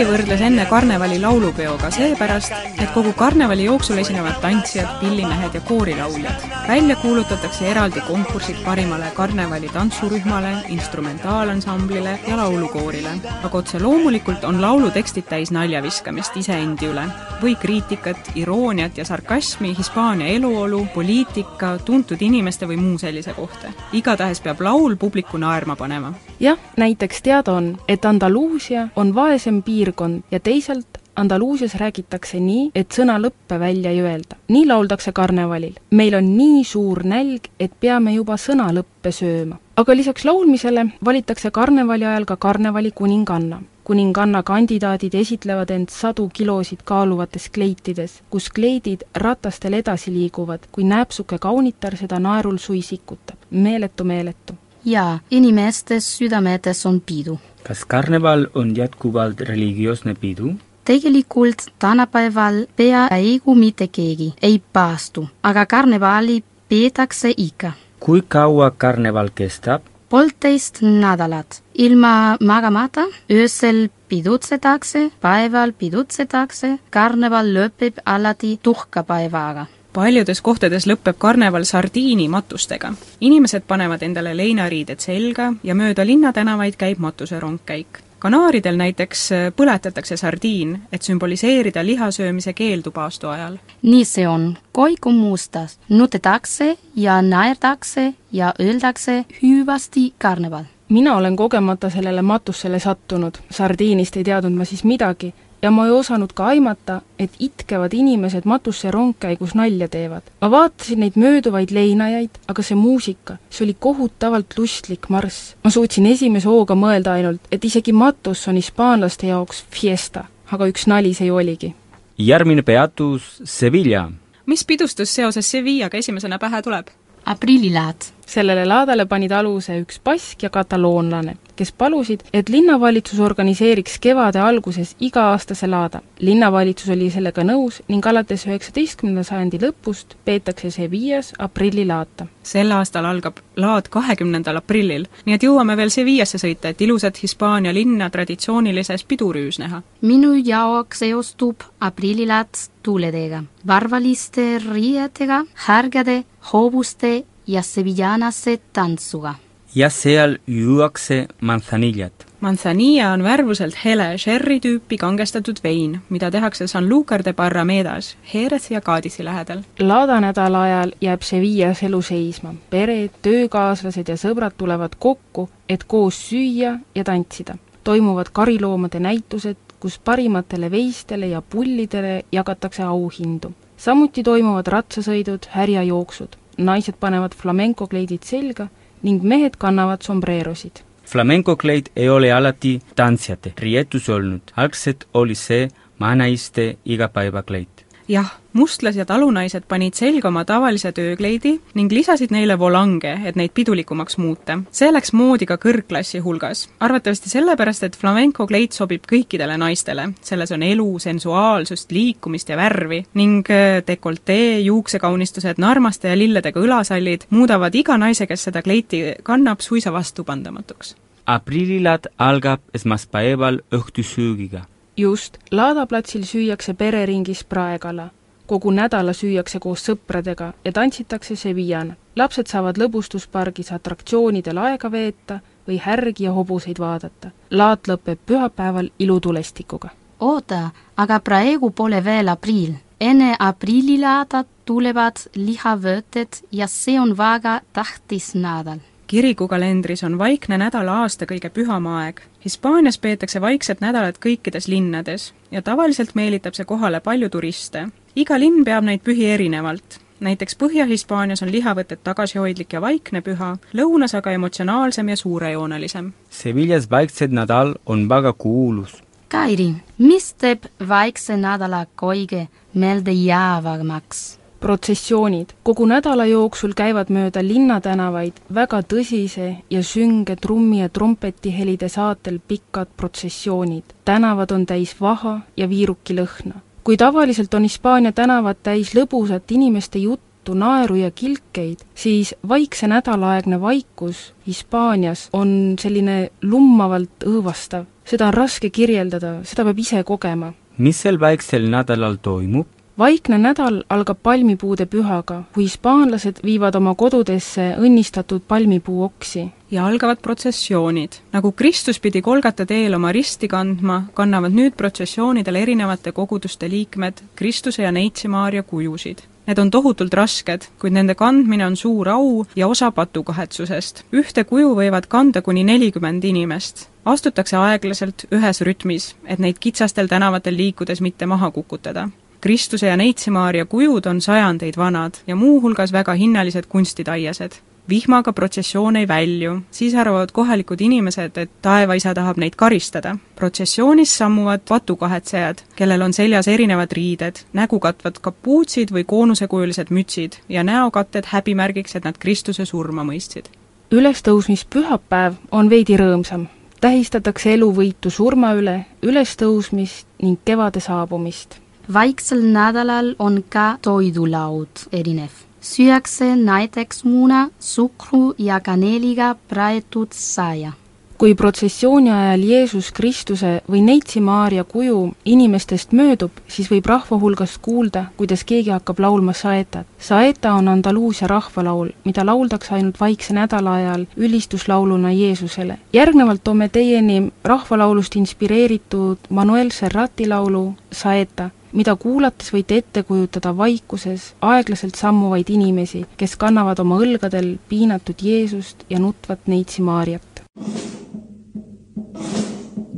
Kairi 0.00 0.14
võrdles 0.16 0.40
enne 0.40 0.62
karnevali 0.64 1.18
laulupeoga 1.20 1.90
seepärast, 1.92 2.54
et 2.80 2.88
kogu 2.94 3.10
karnevali 3.12 3.66
jooksul 3.66 3.98
esinevad 4.00 4.38
tantsijad, 4.40 4.94
pillimehed 4.96 5.58
ja 5.58 5.60
koorilauljad. 5.60 6.46
välja 6.68 6.96
kuulutatakse 6.96 7.68
eraldi 7.68 8.00
konkursid 8.06 8.62
parimale 8.64 9.10
karnevali 9.14 9.68
tantsurühmale, 9.68 10.54
instrumentaalansambile 10.68 12.18
ja 12.28 12.36
laulukoorile. 12.36 13.10
aga 13.44 13.58
otse 13.58 13.80
loomulikult 13.80 14.44
on 14.44 14.62
laulutekstid 14.62 15.28
täis 15.28 15.50
naljaviskamist 15.50 16.36
iseendi 16.36 16.88
üle 16.88 17.04
või 17.42 17.56
kriitikat, 17.60 18.32
irooniat 18.34 18.96
ja 18.98 19.04
sarkasmi 19.04 19.76
Hispaania 19.78 20.26
eluolu, 20.26 20.86
poliitika, 20.94 21.78
tuntud 21.84 22.22
inimeste 22.22 22.66
või 22.66 22.76
muu 22.76 22.98
sellise 22.98 23.32
kohta. 23.36 23.68
igatahes 23.92 24.40
peab 24.40 24.60
laul 24.60 24.96
publiku 24.96 25.36
naerma 25.36 25.76
panema 25.76 26.14
jah, 26.40 26.58
näiteks 26.76 27.22
teada 27.22 27.52
on, 27.52 27.76
et 27.88 28.04
Andaluusia 28.04 28.88
on 28.96 29.14
vaesem 29.14 29.62
piirkond 29.62 29.89
ja 30.30 30.40
teisalt 30.40 31.00
Andaluusias 31.16 31.74
räägitakse 31.74 32.38
nii, 32.40 32.70
et 32.74 32.94
sõna 32.96 33.18
lõppe 33.20 33.58
välja 33.60 33.90
ei 33.90 34.00
öelda. 34.00 34.36
nii 34.48 34.66
lauldakse 34.66 35.12
karnevalil. 35.12 35.74
meil 35.90 36.14
on 36.14 36.36
nii 36.36 36.64
suur 36.64 37.02
nälg, 37.04 37.50
et 37.60 37.72
peame 37.80 38.14
juba 38.14 38.36
sõna 38.36 38.70
lõppe 38.72 39.12
sööma. 39.12 39.58
aga 39.76 39.96
lisaks 39.96 40.24
laulmisele 40.24 40.86
valitakse 41.04 41.50
karnevali 41.50 42.04
ajal 42.04 42.24
ka 42.24 42.36
karnevali 42.36 42.90
kuninganna. 42.90 43.62
kuninganna 43.84 44.42
kandidaadid 44.42 45.14
esitlevad 45.14 45.70
end 45.70 45.88
sadu 45.90 46.30
kilosid 46.32 46.82
kaaluvates 46.84 47.50
kleitides, 47.50 48.22
kus 48.30 48.48
kleidid 48.48 49.04
ratastel 49.14 49.74
edasi 49.74 50.10
liiguvad, 50.10 50.60
kui 50.72 50.84
nääpsuke 50.84 51.38
kaunitar 51.38 51.96
seda 51.96 52.18
naerul 52.18 52.56
suisikutab. 52.56 53.36
meeletu, 53.50 54.04
meeletu 54.04 54.54
ja 54.84 55.18
inimeste 55.30 56.00
südametes 56.00 56.86
on 56.86 57.00
pidu. 57.00 57.38
Kas 57.66 57.84
karneval 57.84 58.46
on 58.54 58.76
jätkuvalt 58.76 59.40
religioosne 59.40 60.14
pidu? 60.14 60.54
tegelikult 60.84 61.62
tänapäeval 61.78 62.66
peaaegu 62.76 63.54
mitte 63.54 63.88
keegi 63.88 64.34
ei 64.42 64.62
paastu, 64.72 65.28
aga 65.42 65.66
karnevali 65.66 66.44
peetakse 66.68 67.34
ikka. 67.36 67.72
kui 68.00 68.22
kaua 68.28 68.70
karneval 68.70 69.28
kestab? 69.34 69.82
poolteist 70.08 70.82
nädalat. 70.82 71.62
ilma 71.78 72.36
magamata, 72.40 73.00
öösel 73.30 73.88
pidutsetakse, 74.08 75.10
päeval 75.20 75.72
pidutsetakse, 75.72 76.78
karneval 76.90 77.54
lõpeb 77.54 78.02
alati 78.06 78.58
tuhkapäevaga 78.62 79.66
paljudes 79.92 80.40
kohtades 80.40 80.86
lõpeb 80.86 81.18
karneval 81.18 81.64
sardiinimatustega. 81.64 82.92
inimesed 83.20 83.62
panevad 83.68 84.02
endale 84.02 84.36
leinariided 84.36 85.00
selga 85.00 85.52
ja 85.62 85.74
mööda 85.74 86.06
linnatänavaid 86.06 86.76
käib 86.76 86.98
matuserongkäik. 86.98 87.98
Kanaaridel 88.18 88.76
näiteks 88.76 89.30
põletatakse 89.56 90.16
sardiin, 90.16 90.82
et 90.92 91.02
sümboliseerida 91.02 91.86
lihasöömise 91.86 92.52
keeldu 92.52 92.90
paastu 92.90 93.28
ajal. 93.28 93.56
nii 93.82 94.04
see 94.04 94.28
on. 94.28 94.58
koiku 94.72 95.12
mustas 95.12 95.78
nutetakse 95.88 96.76
ja 96.96 97.22
naerdakse 97.22 98.14
ja 98.32 98.54
öeldakse 98.60 99.24
hüvasti 99.42 100.12
karneval. 100.18 100.64
mina 100.88 101.16
olen 101.16 101.36
kogemata 101.36 101.90
sellele 101.90 102.22
matusele 102.22 102.78
sattunud, 102.78 103.34
sardiinist 103.50 104.16
ei 104.16 104.24
teadnud 104.24 104.52
ma 104.52 104.64
siis 104.64 104.84
midagi 104.84 105.34
ja 105.62 105.70
ma 105.70 105.86
ei 105.86 105.92
osanud 105.92 106.32
ka 106.34 106.46
aimata, 106.46 107.00
et 107.18 107.30
itkevad 107.38 107.92
inimesed 107.92 108.44
matusse 108.44 108.90
rongkäigus 108.90 109.54
nalja 109.54 109.88
teevad. 109.88 110.22
ma 110.40 110.50
vaatasin 110.50 111.00
neid 111.00 111.16
mööduvaid 111.16 111.70
leinajaid, 111.70 112.30
aga 112.48 112.62
see 112.62 112.76
muusika, 112.76 113.36
see 113.50 113.64
oli 113.64 113.76
kohutavalt 113.78 114.58
lustlik 114.58 115.08
marss. 115.08 115.56
ma 115.64 115.70
suutsin 115.70 116.06
esimese 116.06 116.48
hooga 116.48 116.74
mõelda 116.74 117.12
ainult, 117.18 117.40
et 117.52 117.64
isegi 117.64 117.92
matus 117.92 118.48
on 118.48 118.56
hispaanlaste 118.56 119.26
jaoks 119.26 119.64
fiesta, 119.70 120.24
aga 120.52 120.70
üks 120.70 120.86
nali 120.86 121.14
see 121.14 121.26
ju 121.26 121.36
oligi. 121.36 121.74
järgmine 122.18 122.62
peatus 122.62 123.42
Sevilla. 123.44 124.10
mis 124.46 124.64
pidustus 124.64 125.14
seoses 125.14 125.50
Sevillaga 125.50 125.98
esimesena 125.98 126.38
pähe 126.38 126.62
tuleb? 126.62 126.88
aprillilaad. 127.26 127.96
sellele 128.26 128.64
laadale 128.66 129.06
panid 129.06 129.32
aluse 129.32 129.80
üks 129.82 130.00
bask 130.04 130.42
ja 130.42 130.50
kataloonlane, 130.50 131.36
kes 131.60 131.72
palusid, 131.76 132.22
et 132.32 132.48
linnavalitsus 132.48 133.20
organiseeriks 133.20 133.98
kevade 134.00 134.40
alguses 134.40 134.94
iga-aastase 135.00 135.68
laada. 135.68 136.00
linnavalitsus 136.20 136.88
oli 136.94 137.10
sellega 137.12 137.44
nõus 137.44 137.82
ning 137.88 138.06
alates 138.06 138.46
üheksateistkümnenda 138.48 139.24
sajandi 139.28 139.60
lõpust 139.60 140.16
peetakse 140.24 140.70
Sevillas 140.70 141.34
aprillilaata. 141.38 142.26
sel 142.42 142.72
aastal 142.72 143.04
algab 143.04 143.42
laad 143.56 143.90
kahekümnendal 143.92 144.56
aprillil, 144.56 145.04
nii 145.26 145.34
et 145.36 145.44
jõuame 145.44 145.76
veel 145.76 145.92
Sevillasse 145.92 146.40
sõita, 146.40 146.72
et 146.72 146.80
ilusat 146.80 147.22
Hispaania 147.22 147.74
linna 147.76 148.10
traditsioonilises 148.10 149.04
pidurüüs 149.04 149.58
näha. 149.58 149.82
minu 150.00 150.32
jaoks 150.34 151.04
seostub 151.04 151.60
aprillilaad 151.80 152.56
tuuledega, 152.82 153.44
varvaliste 153.66 154.58
riietega, 154.64 155.44
härgade, 155.66 156.24
hoobuste 156.52 157.24
ja 157.46 157.62
sevillanase 157.62 158.60
tantsuga. 158.72 159.34
Ja 159.74 159.90
seal 159.90 160.36
juuakse 160.46 161.26
manzanillat. 161.40 162.26
Manzanilla 162.40 163.12
on 163.12 163.22
värvuselt 163.22 163.74
hele 163.84 164.18
sherry 164.18 164.60
tüüpi 164.60 164.96
kangestatud 164.96 165.56
vein, 165.64 166.00
mida 166.08 166.30
tehakse 166.30 166.66
Sanlúcar 166.66 167.24
de 167.24 167.32
Barramedas, 167.32 168.16
Jerez 168.34 168.70
ja 168.70 168.80
Cadisi 168.80 169.24
lähedal. 169.24 169.62
laadanädala 169.78 170.62
ajal 170.62 170.92
jääb 171.00 171.22
Sevillas 171.22 171.82
elu 171.82 172.02
seisma. 172.02 172.54
pered, 172.70 173.10
töökaaslased 173.22 174.08
ja 174.08 174.16
sõbrad 174.16 174.56
tulevad 174.56 174.96
kokku, 174.98 175.48
et 175.68 175.84
koos 175.84 176.30
süüa 176.30 176.78
ja 176.94 177.04
tantsida. 177.04 177.54
toimuvad 177.84 178.26
kariloomade 178.32 179.00
näitused, 179.00 179.56
kus 179.80 179.98
parimatele 179.98 180.70
veistele 180.70 181.26
ja 181.26 181.42
pullidele 181.42 182.24
jagatakse 182.32 182.82
auhindu. 182.82 183.52
samuti 183.76 184.22
toimuvad 184.22 184.66
ratsasõidud, 184.66 185.46
härjajooksud. 185.50 186.36
naised 186.58 186.94
panevad 187.00 187.34
flamencokleidid 187.34 188.22
selga 188.22 188.68
ning 189.02 189.22
mehed 189.22 189.56
kannavad 189.58 190.02
sombreerosid. 190.02 190.82
flamenco 191.04 191.56
kleid 191.56 191.86
ei 191.96 192.08
ole 192.08 192.32
alati 192.32 192.80
tantsijate 192.96 193.52
riietus 193.58 194.08
olnud, 194.08 194.40
algselt 194.56 195.08
oli 195.14 195.34
see 195.34 195.68
maanaiste 195.98 196.76
igapäevakleid. 196.84 197.84
jah, 198.08 198.39
mustlas- 198.52 198.96
ja 198.96 199.04
talunaised 199.04 199.64
panid 199.68 199.94
selga 199.94 200.28
oma 200.28 200.44
tavalise 200.44 200.92
töökleidi 200.92 201.60
ning 201.74 201.92
lisasid 201.92 202.30
neile 202.30 202.58
volange, 202.58 203.18
et 203.24 203.36
neid 203.36 203.50
pidulikumaks 203.54 204.18
muuta. 204.18 204.58
see 204.70 204.92
läks 204.92 205.12
moodi 205.12 205.46
ka 205.46 205.56
kõrgklassi 205.56 206.20
hulgas. 206.20 206.68
arvatavasti 206.80 207.30
sellepärast, 207.30 207.82
et 207.82 207.96
flamenco 207.96 208.46
kleit 208.46 208.72
sobib 208.72 209.02
kõikidele 209.12 209.58
naistele. 209.58 210.12
selles 210.20 210.52
on 210.52 210.62
elu, 210.62 210.98
sensuaalsust, 210.98 211.92
liikumist 211.92 212.48
ja 212.48 212.56
värvi 212.56 213.04
ning 213.14 213.50
äh, 213.50 213.82
dekoltee, 213.86 214.60
juuksekaunistused, 214.60 215.58
narmaste 215.58 216.08
ja 216.08 216.16
lilledega 216.16 216.60
õlasallid 216.60 217.26
muudavad 217.30 217.74
iga 217.74 217.98
naise, 217.98 218.26
kes 218.26 218.44
seda 218.44 218.62
kleiti 218.62 219.14
kannab, 219.22 219.60
suisa 219.60 219.92
vastupandamatuks 219.92 220.96
aprillilaat 221.34 222.06
algab 222.18 222.60
esmaspäeval 222.74 223.60
õhtusöögiga. 223.74 224.64
just, 224.96 225.38
laadaplatsil 225.50 226.24
süüakse 226.24 226.74
pereringis 226.74 227.44
praekala. 227.44 228.10
Kogu 228.50 228.72
nädala 228.74 229.12
süüakse 229.14 229.60
koos 229.62 229.84
sõpradega 229.86 230.52
ja 230.64 230.72
tantsitakse 230.72 231.36
sevillan. 231.36 231.94
lapsed 232.16 232.50
saavad 232.50 232.80
lõbustuspargis 232.82 233.70
atraktsioonidel 233.76 234.58
aega 234.58 234.90
veeta 234.90 235.38
või 235.68 235.78
härgi 235.78 236.24
ja 236.24 236.32
hobuseid 236.32 236.78
vaadata. 236.78 237.30
laat 237.50 237.88
lõpeb 237.88 238.18
pühapäeval 238.26 238.90
ilutulestikuga. 238.98 239.88
oota, 240.20 240.70
aga 240.96 241.20
praegu 241.20 241.70
pole 241.70 242.04
veel 242.04 242.28
aprill. 242.28 242.74
enne 243.00 243.36
aprillilaada 243.38 244.44
tulevad 244.64 245.16
lihavõtted 245.34 246.42
ja 246.52 246.66
see 246.66 247.00
on 247.00 247.16
väga 247.16 247.60
tähtis 247.72 248.34
nädal 248.34 248.80
kirikukalendris 249.10 250.04
on 250.04 250.18
vaikne 250.18 250.58
nädal 250.58 250.88
aasta 250.88 251.26
kõige 251.26 251.48
püham 251.50 251.86
aeg. 251.90 252.20
Hispaanias 252.44 252.98
peetakse 252.98 253.40
vaikset 253.40 253.80
nädalat 253.82 254.20
kõikides 254.22 254.68
linnades 254.70 255.32
ja 255.50 255.62
tavaliselt 255.66 256.14
meelitab 256.14 256.54
see 256.54 256.64
kohale 256.64 257.00
palju 257.00 257.28
turiste. 257.28 257.88
Iga 258.20 258.38
linn 258.38 258.64
peab 258.64 258.84
neid 258.84 259.02
pühi 259.04 259.26
erinevalt. 259.34 260.00
näiteks 260.20 260.56
Põhja-Hispaanias 260.60 261.40
on 261.42 261.52
lihavõtted 261.52 262.02
tagasihoidlik 262.04 262.74
ja 262.76 262.80
vaikne 262.80 263.22
püha, 263.24 263.54
lõunas 263.72 264.14
aga 264.16 264.34
emotsionaalsem 264.36 265.08
ja 265.08 265.16
suurejoonelisem. 265.16 266.12
Sevillas 266.30 266.90
vaiksed 266.90 267.32
nädal 267.32 267.74
on 267.86 268.08
väga 268.08 268.32
kuulus. 268.32 268.98
Kairi, 269.28 269.70
mis 269.98 270.34
teeb 270.34 270.66
vaikse 270.88 271.36
nädala 271.36 271.86
kõige 271.96 272.48
meeldejäävamaks? 272.74 274.40
protsessioonid. 274.60 275.46
kogu 275.62 275.86
nädala 275.86 276.26
jooksul 276.26 276.72
käivad 276.76 277.08
mööda 277.08 277.42
linnatänavaid 277.42 278.40
väga 278.54 278.82
tõsise 278.82 279.54
ja 279.70 279.82
sünge 279.82 280.36
trummi- 280.36 280.80
ja 280.80 280.88
trompetihelide 280.88 281.88
saatel 281.88 282.38
pikad 282.48 282.88
protsessioonid. 282.96 283.84
tänavad 284.04 284.50
on 284.50 284.66
täis 284.66 285.00
vaha 285.00 285.40
ja 285.56 285.68
viirukilõhna. 285.68 286.60
Kui 286.90 286.96
tavaliselt 286.96 287.54
on 287.54 287.62
Hispaania 287.62 288.10
tänavad 288.12 288.56
täis 288.66 288.88
lõbusat 288.98 289.52
inimeste 289.54 290.00
juttu, 290.02 290.56
naeru 290.58 290.96
ja 290.98 291.10
kilkeid, 291.14 291.84
siis 291.94 292.32
vaikse 292.48 292.88
nädalaaegne 292.90 293.60
vaikus 293.62 294.32
Hispaanias 294.46 295.28
on 295.32 295.76
selline 295.78 296.32
lummavalt 296.42 297.22
õõvastav. 297.22 297.84
seda 298.04 298.26
on 298.26 298.34
raske 298.34 298.70
kirjeldada, 298.74 299.44
seda 299.44 299.64
peab 299.68 299.78
ise 299.78 300.02
kogema. 300.02 300.52
mis 300.78 301.02
sel 301.02 301.20
väiksel 301.20 301.70
nädalal 301.70 302.18
toimub? 302.22 302.66
vaikne 302.98 303.38
nädal 303.38 303.84
algab 303.88 304.18
palmipuude 304.22 304.86
pühaga, 304.86 305.42
kui 305.54 305.70
hispaanlased 305.70 306.42
viivad 306.42 306.74
oma 306.74 306.94
kodudesse 306.94 307.76
õnnistatud 307.78 308.42
palmipuu 308.48 309.04
oksi. 309.04 309.46
Ja 309.70 309.86
algavad 309.86 310.18
protsessioonid. 310.22 311.12
nagu 311.32 311.52
Kristus 311.52 312.00
pidi 312.00 312.22
Kolgata 312.22 312.66
teel 312.66 312.94
oma 312.94 313.12
risti 313.12 313.48
kandma, 313.48 314.02
kannavad 314.14 314.52
nüüd 314.52 314.76
protsessioonidel 314.76 315.56
erinevate 315.56 316.12
koguduste 316.12 316.68
liikmed 316.70 317.22
Kristuse 317.36 317.82
ja 317.82 317.92
Neitsi 317.92 318.28
Maarja 318.28 318.62
kujusid. 318.62 319.18
Need 319.46 319.58
on 319.58 319.70
tohutult 319.70 320.14
rasked, 320.14 320.66
kuid 320.78 320.92
nende 320.92 321.14
kandmine 321.14 321.66
on 321.66 321.76
suur 321.76 322.08
au 322.08 322.46
ja 322.56 322.68
osa 322.68 322.90
patukahetsusest. 322.90 324.04
ühte 324.12 324.44
kuju 324.44 324.74
võivad 324.76 325.06
kanda 325.08 325.42
kuni 325.42 325.64
nelikümmend 325.64 326.24
inimest. 326.24 326.88
astutakse 327.04 327.56
aeglaselt 327.56 328.26
ühes 328.30 328.60
rütmis, 328.60 329.14
et 329.24 329.38
neid 329.38 329.58
kitsastel 329.58 330.06
tänavatel 330.06 330.56
liikudes 330.56 331.00
mitte 331.00 331.26
maha 331.26 331.50
kukutada 331.50 332.08
Kristuse 332.40 332.86
ja 332.86 332.96
Neitsi-Maarja 332.96 333.66
kujud 333.66 334.06
on 334.06 334.20
sajandeid 334.20 334.76
vanad 334.76 335.14
ja 335.26 335.36
muuhulgas 335.36 335.92
väga 335.92 336.12
hinnalised 336.12 336.64
kunstitaiesed. 336.68 337.52
Vihmaga 337.90 338.32
protsessioon 338.32 338.96
ei 338.96 339.08
välju, 339.08 339.60
siis 339.70 339.94
arvavad 339.94 340.32
kohalikud 340.32 340.80
inimesed, 340.80 341.36
et 341.36 341.50
taevaisa 341.62 342.14
tahab 342.14 342.38
neid 342.38 342.56
karistada. 342.56 343.16
protsessioonis 343.36 344.18
sammuvad 344.18 344.60
patukahetsejad, 344.68 345.62
kellel 345.76 346.02
on 346.02 346.12
seljas 346.12 346.48
erinevad 346.48 346.92
riided, 346.92 347.36
nägu 347.52 347.80
katvad 347.80 348.20
kapuutsid 348.20 348.92
või 348.92 349.04
koonusekujulised 349.04 349.90
mütsid 349.90 350.36
ja 350.48 350.64
näokatted 350.64 351.24
häbimärgiks, 351.26 351.96
et 351.96 352.04
nad 352.04 352.18
Kristuse 352.18 352.64
surma 352.64 353.04
mõistsid. 353.04 353.44
ülestõusmispühapäev 353.90 355.34
on 355.50 355.70
veidi 355.70 355.96
rõõmsam 355.96 356.46
tähistatakse 356.80 357.54
eluvõitu 357.54 358.10
surma 358.10 358.52
üle, 358.54 358.86
ülestõusmist 359.02 360.06
ning 360.22 360.38
kevade 360.44 360.80
saabumist 360.80 361.60
vaiksel 361.92 362.42
nädalal 362.42 363.14
on 363.18 363.44
ka 363.48 363.78
toidulaud 363.82 364.86
erinev. 364.92 365.49
Süüakse 365.60 366.36
näiteks 366.36 367.04
muna, 367.04 367.48
suhkru 367.60 368.34
ja 368.38 368.60
kaneeliga 368.60 369.34
praetud 369.48 370.08
saia. 370.12 370.72
kui 371.20 371.34
protsessiooni 371.34 372.08
ajal 372.10 372.44
Jeesus 372.48 372.86
Kristuse 372.96 373.60
või 373.68 373.82
Neitsi 373.84 374.22
Maarja 374.24 374.64
kuju 374.64 375.12
inimestest 375.28 375.92
möödub, 375.92 376.30
siis 376.48 376.70
võib 376.72 376.88
rahva 376.88 377.18
hulgast 377.20 377.58
kuulda, 377.60 378.06
kuidas 378.16 378.44
keegi 378.48 378.72
hakkab 378.72 379.02
laulma 379.04 379.34
saetat. 379.36 379.84
Saeta 379.98 380.54
on 380.56 380.68
Andaluusia 380.72 381.28
rahvalaul, 381.28 381.92
mida 382.04 382.24
lauldakse 382.24 382.74
ainult 382.74 383.00
vaikse 383.00 383.36
nädala 383.36 383.74
ajal 383.74 384.06
ülistuslauluna 384.16 385.12
Jeesusele. 385.12 385.78
järgnevalt 385.92 386.44
toome 386.44 386.68
teieni 386.68 387.32
rahvalaulust 387.44 388.16
inspireeritud 388.16 389.18
Manuel 389.28 389.70
Serrati 389.70 390.28
laulu 390.28 390.74
Saeta 390.92 391.50
mida 391.72 391.94
kuulates 391.96 392.52
võite 392.54 392.80
ette 392.80 393.02
kujutada 393.06 393.52
vaikuses 393.56 394.32
aeglaselt 394.40 394.98
sammuvaid 394.98 395.50
inimesi, 395.50 396.04
kes 396.16 396.36
kannavad 396.40 396.78
oma 396.82 396.98
õlgadel 397.02 397.56
piinatud 397.68 398.22
Jeesust 398.22 398.84
ja 398.90 398.98
nutvat 398.98 399.46
neitsi 399.46 399.82
Maarjat. 399.82 400.44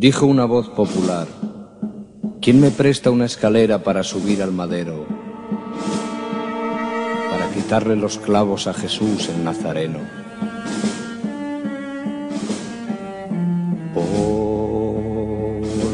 Dijo 0.02 0.26
una 0.26 0.46
voz 0.46 0.68
popular, 0.68 1.28
¿quién 2.40 2.60
me 2.60 2.70
presta 2.70 3.10
una 3.10 3.26
escalera 3.26 3.82
para 3.82 4.02
subir 4.02 4.42
al 4.42 4.52
madero? 4.52 5.06
Para 7.30 7.48
quitarle 7.54 7.96
los 7.96 8.18
clavos 8.18 8.66
a 8.66 8.74
Jesús 8.74 9.28
el 9.28 9.44
Nazareno. 9.44 10.22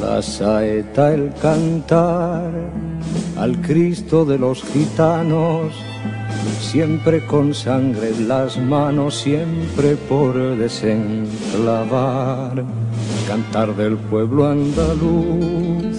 La 0.09 0.23
saeta 0.23 1.13
el 1.13 1.35
cantar 1.35 2.51
al 3.37 3.61
Cristo 3.61 4.25
de 4.25 4.39
los 4.39 4.63
gitanos, 4.63 5.75
siempre 6.61 7.27
con 7.27 7.53
sangre 7.53 8.09
en 8.17 8.27
las 8.27 8.59
manos, 8.59 9.17
siempre 9.17 9.97
por 10.09 10.35
desenclavar, 10.57 12.65
cantar 13.29 13.77
del 13.77 13.99
pueblo 13.99 14.49
andaluz, 14.49 15.97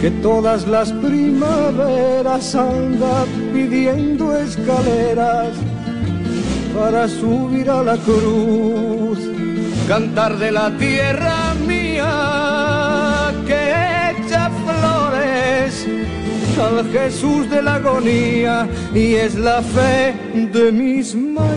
que 0.00 0.10
todas 0.28 0.66
las 0.66 0.90
primaveras 0.92 2.54
anda 2.54 3.24
pidiendo 3.54 4.36
escaleras 4.36 5.52
para 6.76 7.08
subir 7.08 7.70
a 7.70 7.82
la 7.84 7.96
cruz, 7.96 9.20
cantar 9.86 10.36
de 10.36 10.50
la 10.50 10.76
tierra 10.76 11.54
mía 11.66 12.65
al 16.58 16.90
Jesús 16.90 17.50
de 17.50 17.60
la 17.60 17.74
agonía 17.74 18.66
y 18.94 19.14
es 19.14 19.34
la 19.34 19.60
fe 19.60 20.14
de 20.34 20.72
mis 20.72 21.14
mayores. 21.14 21.52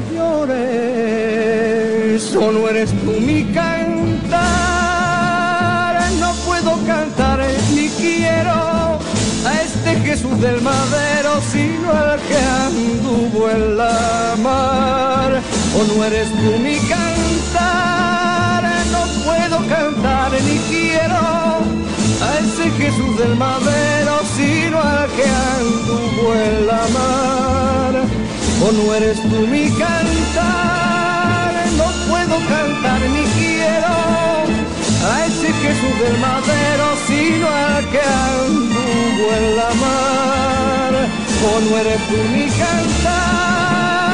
O 2.35 2.51
no 2.51 2.67
eres 2.67 2.91
tú 2.91 3.11
mi 3.21 3.45
cantar, 3.45 4.41
no 6.19 6.33
puedo 6.45 6.77
cantar 6.85 7.39
ni 7.73 7.87
quiero 7.89 8.99
a 9.45 9.61
este 9.63 9.95
Jesús 10.01 10.37
del 10.41 10.61
madero, 10.61 11.39
sino 11.49 11.91
al 11.91 12.19
que 12.19 12.37
anduvo 12.65 13.49
en 13.49 13.77
la 13.77 14.35
mar. 14.41 15.41
O 15.77 15.83
no 15.85 16.03
eres 16.03 16.27
tú 16.29 16.59
mi 16.61 16.75
cantar, 16.89 18.63
no 18.91 19.05
puedo 19.23 19.57
cantar 19.69 20.31
ni 20.33 20.57
quiero 20.69 21.78
ese 22.49 22.69
Jesús 22.71 23.17
del 23.17 23.35
madero, 23.35 24.13
sino 24.35 24.81
al 24.81 25.07
que 25.15 25.25
anduvo 25.57 26.33
en 26.33 26.67
la 26.67 26.83
mar. 26.97 27.93
O 28.65 28.71
no 28.71 28.93
eres 28.93 29.21
tú 29.21 29.39
mi 29.53 29.65
cantar, 29.69 31.53
no 31.77 31.87
puedo 32.09 32.35
cantar 32.55 33.01
ni 33.13 33.23
quiero 33.37 33.93
a 35.09 35.25
ese 35.27 35.49
Jesús 35.63 35.95
del 36.03 36.17
madero, 36.27 36.85
sino 37.07 37.47
al 37.47 37.83
que 37.91 38.01
anduvo 38.01 39.25
en 39.39 39.45
la 39.59 39.71
mar. 39.85 40.93
o 41.49 41.59
no 41.65 41.77
eres 41.77 42.01
tú 42.09 42.17
mi 42.33 42.45
cantar. 42.61 44.08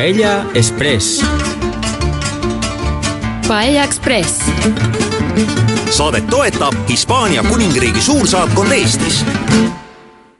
Paella 0.00 0.50
Express. 0.54 1.24
Paella 3.48 3.84
Express. 3.84 4.40
saadet 5.90 6.26
toetab 6.26 6.74
Hispaania 6.88 7.42
kuningriigi 7.42 8.00
suursaatkond 8.00 8.72
Eestis 8.72 9.26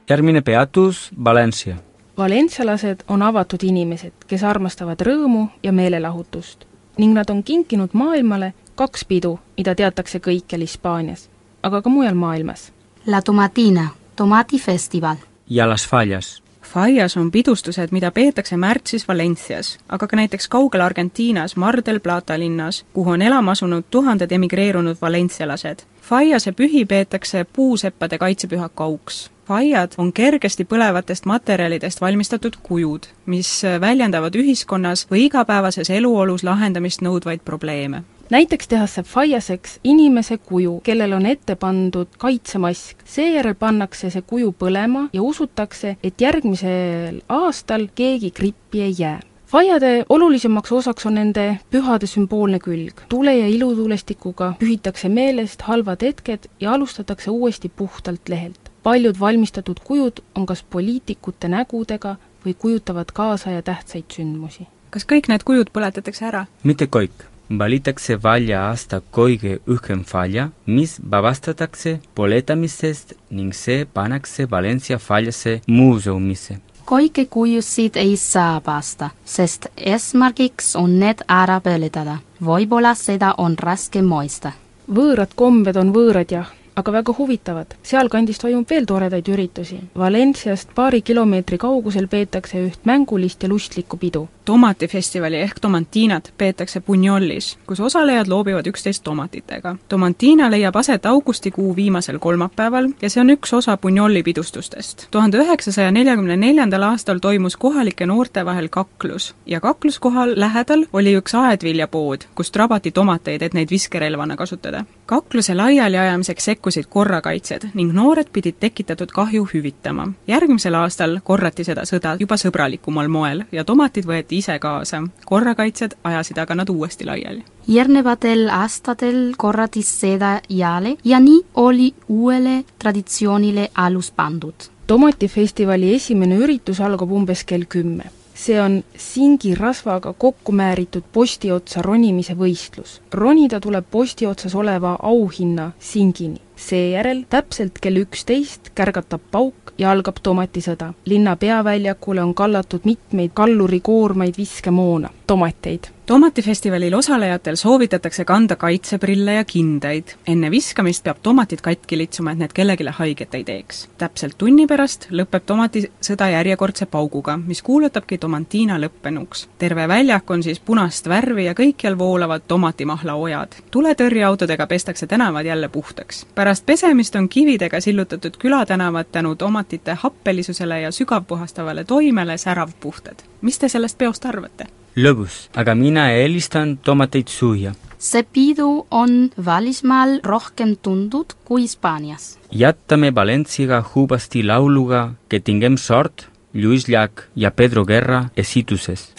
järgmine 0.09 0.41
peatus 0.41 1.11
Valencia. 1.23 1.75
valentsialased 2.17 2.97
on 3.07 3.21
avatud 3.21 3.59
inimesed, 3.63 4.13
kes 4.27 4.43
armastavad 4.43 5.01
rõõmu 5.01 5.47
ja 5.63 5.71
meelelahutust 5.71 6.65
ning 6.97 7.13
nad 7.13 7.29
on 7.29 7.43
kinkinud 7.43 7.89
maailmale 7.93 8.53
kaks 8.75 9.05
pidu, 9.05 9.39
mida 9.57 9.75
teatakse 9.75 10.17
kõikjal 10.17 10.61
Hispaanias, 10.61 11.29
aga 11.63 11.81
ka 11.81 11.89
mujal 11.89 12.15
maailmas. 12.15 12.71
La 13.05 13.21
Tomatina, 13.21 13.89
tomatifestival. 14.15 15.15
ja 15.49 15.69
Las 15.69 15.87
Fallas. 15.87 16.41
Fallas 16.73 17.17
on 17.17 17.31
pidustused, 17.31 17.87
mida 17.91 18.11
peetakse 18.11 18.57
märtsis 18.57 19.07
Valencias, 19.07 19.77
aga 19.89 20.07
ka 20.07 20.15
näiteks 20.15 20.47
kaugel 20.47 20.81
Argentiinas 20.81 21.55
Mar 21.55 21.81
del 21.85 21.99
Plata 21.99 22.37
linnas, 22.39 22.85
kuhu 22.93 23.11
on 23.11 23.21
elama 23.21 23.51
asunud 23.51 23.83
tuhanded 23.91 24.31
emigreerunud 24.31 25.01
valentsialased. 25.01 25.83
Fallase 26.01 26.51
pühi 26.51 26.85
peetakse 26.85 27.43
puuseppade 27.53 28.17
kaitsepühaku 28.17 28.83
auks. 28.83 29.31
Fallad 29.47 29.97
on 29.97 30.13
kergesti 30.13 30.63
põlevatest 30.63 31.25
materjalidest 31.25 32.01
valmistatud 32.01 32.55
kujud, 32.63 33.11
mis 33.25 33.51
väljendavad 33.81 34.35
ühiskonnas 34.39 35.07
või 35.11 35.25
igapäevases 35.27 35.89
eluolus 35.89 36.47
lahendamist 36.47 37.03
nõudvaid 37.03 37.43
probleeme 37.43 38.03
näiteks 38.31 38.67
tehakse 38.67 39.03
faiaseks 39.03 39.79
inimese 39.83 40.37
kuju, 40.37 40.79
kellel 40.83 41.13
on 41.13 41.25
ette 41.25 41.55
pandud 41.55 42.07
kaitsemask. 42.17 43.03
seejärel 43.05 43.55
pannakse 43.55 44.09
see 44.09 44.21
kuju 44.21 44.53
põlema 44.59 45.09
ja 45.13 45.21
usutakse, 45.21 45.97
et 46.03 46.21
järgmisel 46.21 47.19
aastal 47.29 47.87
keegi 47.95 48.31
grippi 48.31 48.81
ei 48.81 48.95
jää. 48.99 49.19
Faiade 49.51 50.05
olulisemaks 50.09 50.71
osaks 50.71 51.05
on 51.05 51.17
nende 51.19 51.59
pühade 51.71 52.07
sümboolne 52.07 52.59
külg. 52.59 53.01
tule- 53.09 53.37
ja 53.37 53.47
ilutulestikuga 53.47 54.53
pühitakse 54.59 55.09
meelest 55.09 55.61
halvad 55.61 56.01
hetked 56.01 56.47
ja 56.59 56.73
alustatakse 56.73 57.31
uuesti 57.31 57.69
puhtalt 57.69 58.29
lehelt. 58.29 58.71
paljud 58.83 59.19
valmistatud 59.19 59.79
kujud 59.83 60.23
on 60.35 60.45
kas 60.45 60.63
poliitikute 60.63 61.47
nägudega 61.47 62.15
või 62.45 62.53
kujutavad 62.53 63.11
kaasa 63.13 63.51
ja 63.51 63.61
tähtsaid 63.61 64.05
sündmusi. 64.13 64.67
kas 64.89 65.05
kõik 65.05 65.27
need 65.27 65.43
kujud 65.43 65.67
põletatakse 65.73 66.25
ära? 66.25 66.45
mitte 66.63 66.85
kõik. 66.85 67.30
Valitakse 67.59 68.17
välja 68.23 68.61
aasta 68.67 69.01
kõige 69.11 69.59
õhkem 69.67 70.03
falla, 70.07 70.49
mis 70.65 70.97
vabastatakse 71.11 71.99
põletamisest 72.15 73.15
ning 73.29 73.55
see 73.55 73.85
pannakse 73.85 74.47
Valencia 74.51 74.97
fallasse 74.97 75.61
muuseumisse. 75.67 76.57
kõiki 76.85 77.27
kujusid 77.29 77.95
ei 77.95 78.17
saa 78.17 78.61
pasta, 78.61 79.09
sest 79.25 79.67
eesmärgiks 79.77 80.75
on 80.75 80.99
need 80.99 81.23
ära 81.27 81.59
põletada. 81.59 82.17
võib-olla 82.41 82.95
seda 82.95 83.35
on 83.37 83.55
raske 83.57 84.01
mõista. 84.01 84.51
võõrad 84.87 85.35
kombed 85.35 85.77
on 85.77 85.93
võõrad 85.93 86.31
jah, 86.31 86.51
aga 86.75 86.91
väga 86.91 87.13
huvitavad. 87.17 87.75
sealkandis 87.83 88.39
toimub 88.39 88.69
veel 88.69 88.85
toredaid 88.85 89.27
üritusi. 89.27 89.79
Valenciast 89.97 90.69
paari 90.75 91.01
kilomeetri 91.01 91.57
kaugusel 91.57 92.07
peetakse 92.07 92.63
üht 92.67 92.85
mängulist 92.85 93.43
ja 93.43 93.49
lustlikku 93.49 93.97
pidu. 93.97 94.27
Tomatifestivali 94.45 95.35
ehk 95.35 95.59
tomantinat 95.59 96.33
peetakse 96.37 96.81
Bunyolis, 96.81 97.57
kus 97.67 97.79
osalejad 97.79 98.27
loobivad 98.27 98.67
üksteist 98.67 99.03
tomatitega. 99.03 99.75
Tomantina 99.89 100.51
leiab 100.51 100.75
aset 100.75 101.05
augustikuu 101.05 101.75
viimasel 101.75 102.19
kolmapäeval 102.19 102.89
ja 103.01 103.09
see 103.09 103.21
on 103.21 103.29
üks 103.29 103.53
osa 103.53 103.77
Bunyoli 103.77 104.23
pidustustest. 104.23 105.07
tuhande 105.11 105.37
üheksasaja 105.37 105.91
neljakümne 105.91 106.37
neljandal 106.37 106.81
aastal 106.81 107.19
toimus 107.19 107.57
kohalike 107.57 108.05
noorte 108.05 108.45
vahel 108.45 108.69
kaklus 108.69 109.35
ja 109.45 109.59
kakluskohal 109.59 110.33
lähedal 110.35 110.85
oli 110.93 111.15
üks 111.17 111.35
aedviljapood, 111.35 112.25
kust 112.35 112.55
rabati 112.55 112.91
tomateid, 112.91 113.41
et 113.41 113.53
neid 113.53 113.69
viskerelvana 113.71 114.35
kasutada. 114.35 114.85
kakluse 115.05 115.55
laialiajamiseks 115.55 116.45
sekkusid 116.45 116.85
korrakaitsjad 116.89 117.69
ning 117.73 117.93
noored 117.93 118.27
pidid 118.33 118.55
tekitatud 118.59 119.11
kahju 119.11 119.47
hüvitama. 119.53 120.07
järgmisel 120.27 120.75
aastal 120.75 121.19
korrati 121.23 121.63
seda 121.63 121.81
sõda 121.81 122.15
juba 122.19 122.35
sõbralikumal 122.37 123.07
moel 123.07 123.43
ja 123.51 123.63
tomatid 123.63 124.05
võeti 124.05 124.40
ise 124.41 124.59
kaasa. 124.59 125.03
korrakaitsjad 125.25 125.97
ajasid 126.03 126.37
aga 126.43 126.55
nad 126.55 126.69
uuesti 126.69 127.05
laiali. 127.05 127.43
järgnevatel 127.67 128.47
aastatel 128.61 129.19
korrati 129.37 129.83
seda 129.83 130.31
jälle 130.49 130.95
ja 131.03 131.19
nii 131.19 131.41
oli 131.55 131.93
uuele 132.07 132.63
traditsioonile 132.79 133.69
alus 133.75 134.11
pandud. 134.11 134.71
tomatifestivali 134.87 135.95
esimene 135.95 136.37
üritus 136.37 136.81
algab 136.81 137.11
umbes 137.11 137.43
kell 137.43 137.69
kümme 137.69 138.11
see 138.41 138.61
on 138.61 138.83
singirasvaga 138.97 140.13
kokku 140.13 140.51
määritud 140.51 141.03
posti 141.13 141.51
otsa 141.51 141.81
ronimise 141.81 142.33
võistlus. 142.33 143.01
ronida 143.13 143.59
tuleb 143.59 143.85
posti 143.91 144.25
otsas 144.25 144.55
oleva 144.55 144.97
auhinna 145.01 145.71
singini. 145.79 146.41
Seejärel 146.61 147.23
täpselt 147.29 147.79
kell 147.81 148.01
üksteist 148.03 148.71
kärgatab 148.75 149.23
pauk 149.31 149.73
ja 149.77 149.91
algab 149.91 150.21
tomatisõda. 150.23 150.93
linna 151.05 151.35
peaväljakule 151.35 152.23
on 152.23 152.33
kallatud 152.33 152.85
mitmeid 152.85 153.31
kallurikoormaid 153.33 154.37
viskemoona, 154.37 155.09
tomateid 155.27 155.91
tomatifestivalil 156.11 156.93
osalejatel 156.93 157.55
soovitatakse 157.55 158.25
kanda 158.25 158.55
kaitseprille 158.55 159.33
ja 159.33 159.43
kindaid. 159.45 160.03
enne 160.27 160.51
viskamist 160.51 161.03
peab 161.03 161.17
tomatid 161.23 161.61
katki 161.61 161.97
litsuma, 161.97 162.31
et 162.31 162.37
need 162.37 162.51
kellelegi 162.53 162.83
haiget 162.97 163.35
ei 163.35 163.43
teeks. 163.43 163.87
täpselt 163.97 164.35
tunni 164.37 164.67
pärast 164.67 165.07
lõpeb 165.11 165.45
tomatisõda 165.45 166.27
järjekordse 166.33 166.85
pauguga, 166.85 167.37
mis 167.37 167.61
kuulutabki 167.61 168.17
tomantina 168.17 168.79
lõppenuks. 168.79 169.47
terve 169.57 169.87
väljak 169.87 170.31
on 170.31 170.43
siis 170.43 170.59
punast 170.59 171.07
värvi 171.07 171.45
ja 171.45 171.53
kõikjal 171.53 171.97
voolavad 171.97 172.43
tomatimahlaojad. 172.47 173.55
tuletõrjeautodega 173.71 174.67
pestakse 174.67 175.07
tänavad 175.07 175.45
jälle 175.45 175.69
puhtaks. 175.69 176.25
pärast 176.35 176.50
pesemist 176.59 177.15
on 177.15 177.29
kividega 177.29 177.79
sillutatud 177.81 178.35
külatänavad 178.37 179.05
tänu 179.11 179.35
tomatite 179.35 179.93
happelisusele 179.93 180.81
ja 180.81 180.91
sügavpuhastavale 180.91 181.83
toimele 181.83 182.37
säravpuhtad. 182.37 183.15
mis 183.41 183.59
te 183.59 183.69
sellest 183.69 183.97
peost 183.97 184.25
arvate? 184.25 184.67
lõbus, 184.95 185.47
aga 185.55 185.75
mina 185.75 186.09
eelistan 186.11 186.77
tomateid 186.77 187.27
süüa. 187.27 187.71
see 187.99 188.23
pidu 188.23 188.87
on 188.91 189.29
välismaal 189.45 190.19
rohkem 190.23 190.75
tuntud 190.81 191.33
kui 191.45 191.61
Hispaanias. 191.61 192.39
jätame 192.51 193.15
Valenciaga 193.15 193.83
hubasti 193.95 194.43
lauluga 194.43 195.13
Que 195.29 195.39
tinguem 195.39 195.77
sort, 195.77 196.27
Lluís 196.53 196.87
Llach 196.87 197.23
ja 197.35 197.51
Pedro 197.51 197.85
Guerra 197.85 198.25
esituses. 198.37 199.13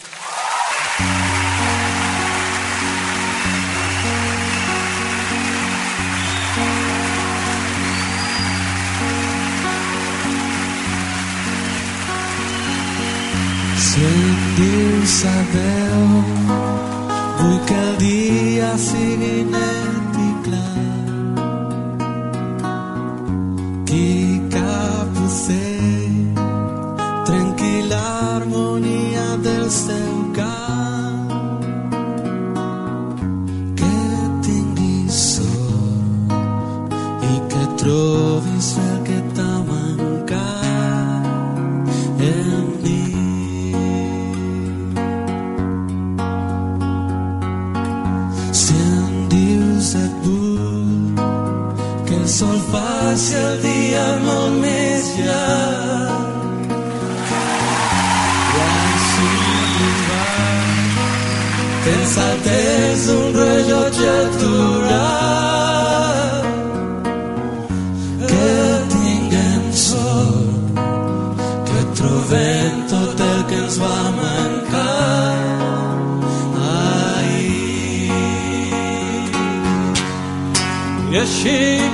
Soy 13.92 14.24
tu 14.56 14.72
Isabel, 15.04 16.00
bukan 17.36 17.90
dia 18.00 18.72
sini 18.72 19.44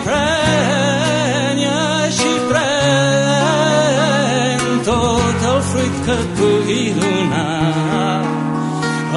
pren, 0.08 1.60
i 1.62 1.66
així 1.68 2.32
pren 2.50 2.76
tot 4.88 5.38
el 5.52 5.60
fruit 5.70 5.96
que 6.08 6.16
et 6.18 6.30
pugui 6.40 6.84
donar. 6.98 8.22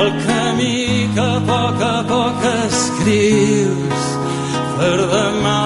El 0.03 0.09
camí 0.27 0.77
que 1.15 1.25
a 1.27 1.39
poc 1.51 1.77
a 1.89 1.97
poc 2.13 2.39
escrius 2.55 4.03
per 4.77 4.97
demà. 5.15 5.59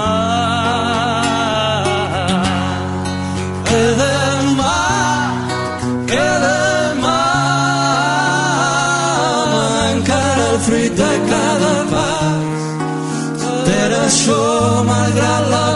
Fruit 10.66 10.98
malgrat 15.16 15.50
la 15.50 15.75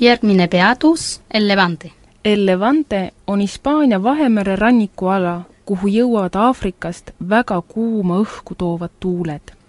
järgmine 0.00 0.48
peatus, 0.48 1.20
El 1.34 1.48
Levante. 1.48 1.92
El 2.24 2.46
Levante 2.46 3.12
on 3.26 3.40
Hispaania 3.40 4.02
Vahemere 4.02 4.56
rannikuala, 4.56 5.40
kuhu 5.64 5.88
jõuavad 5.88 6.36
Aafrikast 6.36 7.10
väga 7.28 7.62
kuuma 7.62 8.20
õhku 8.22 8.54
toovad 8.58 8.90
tuuled. 9.00 9.59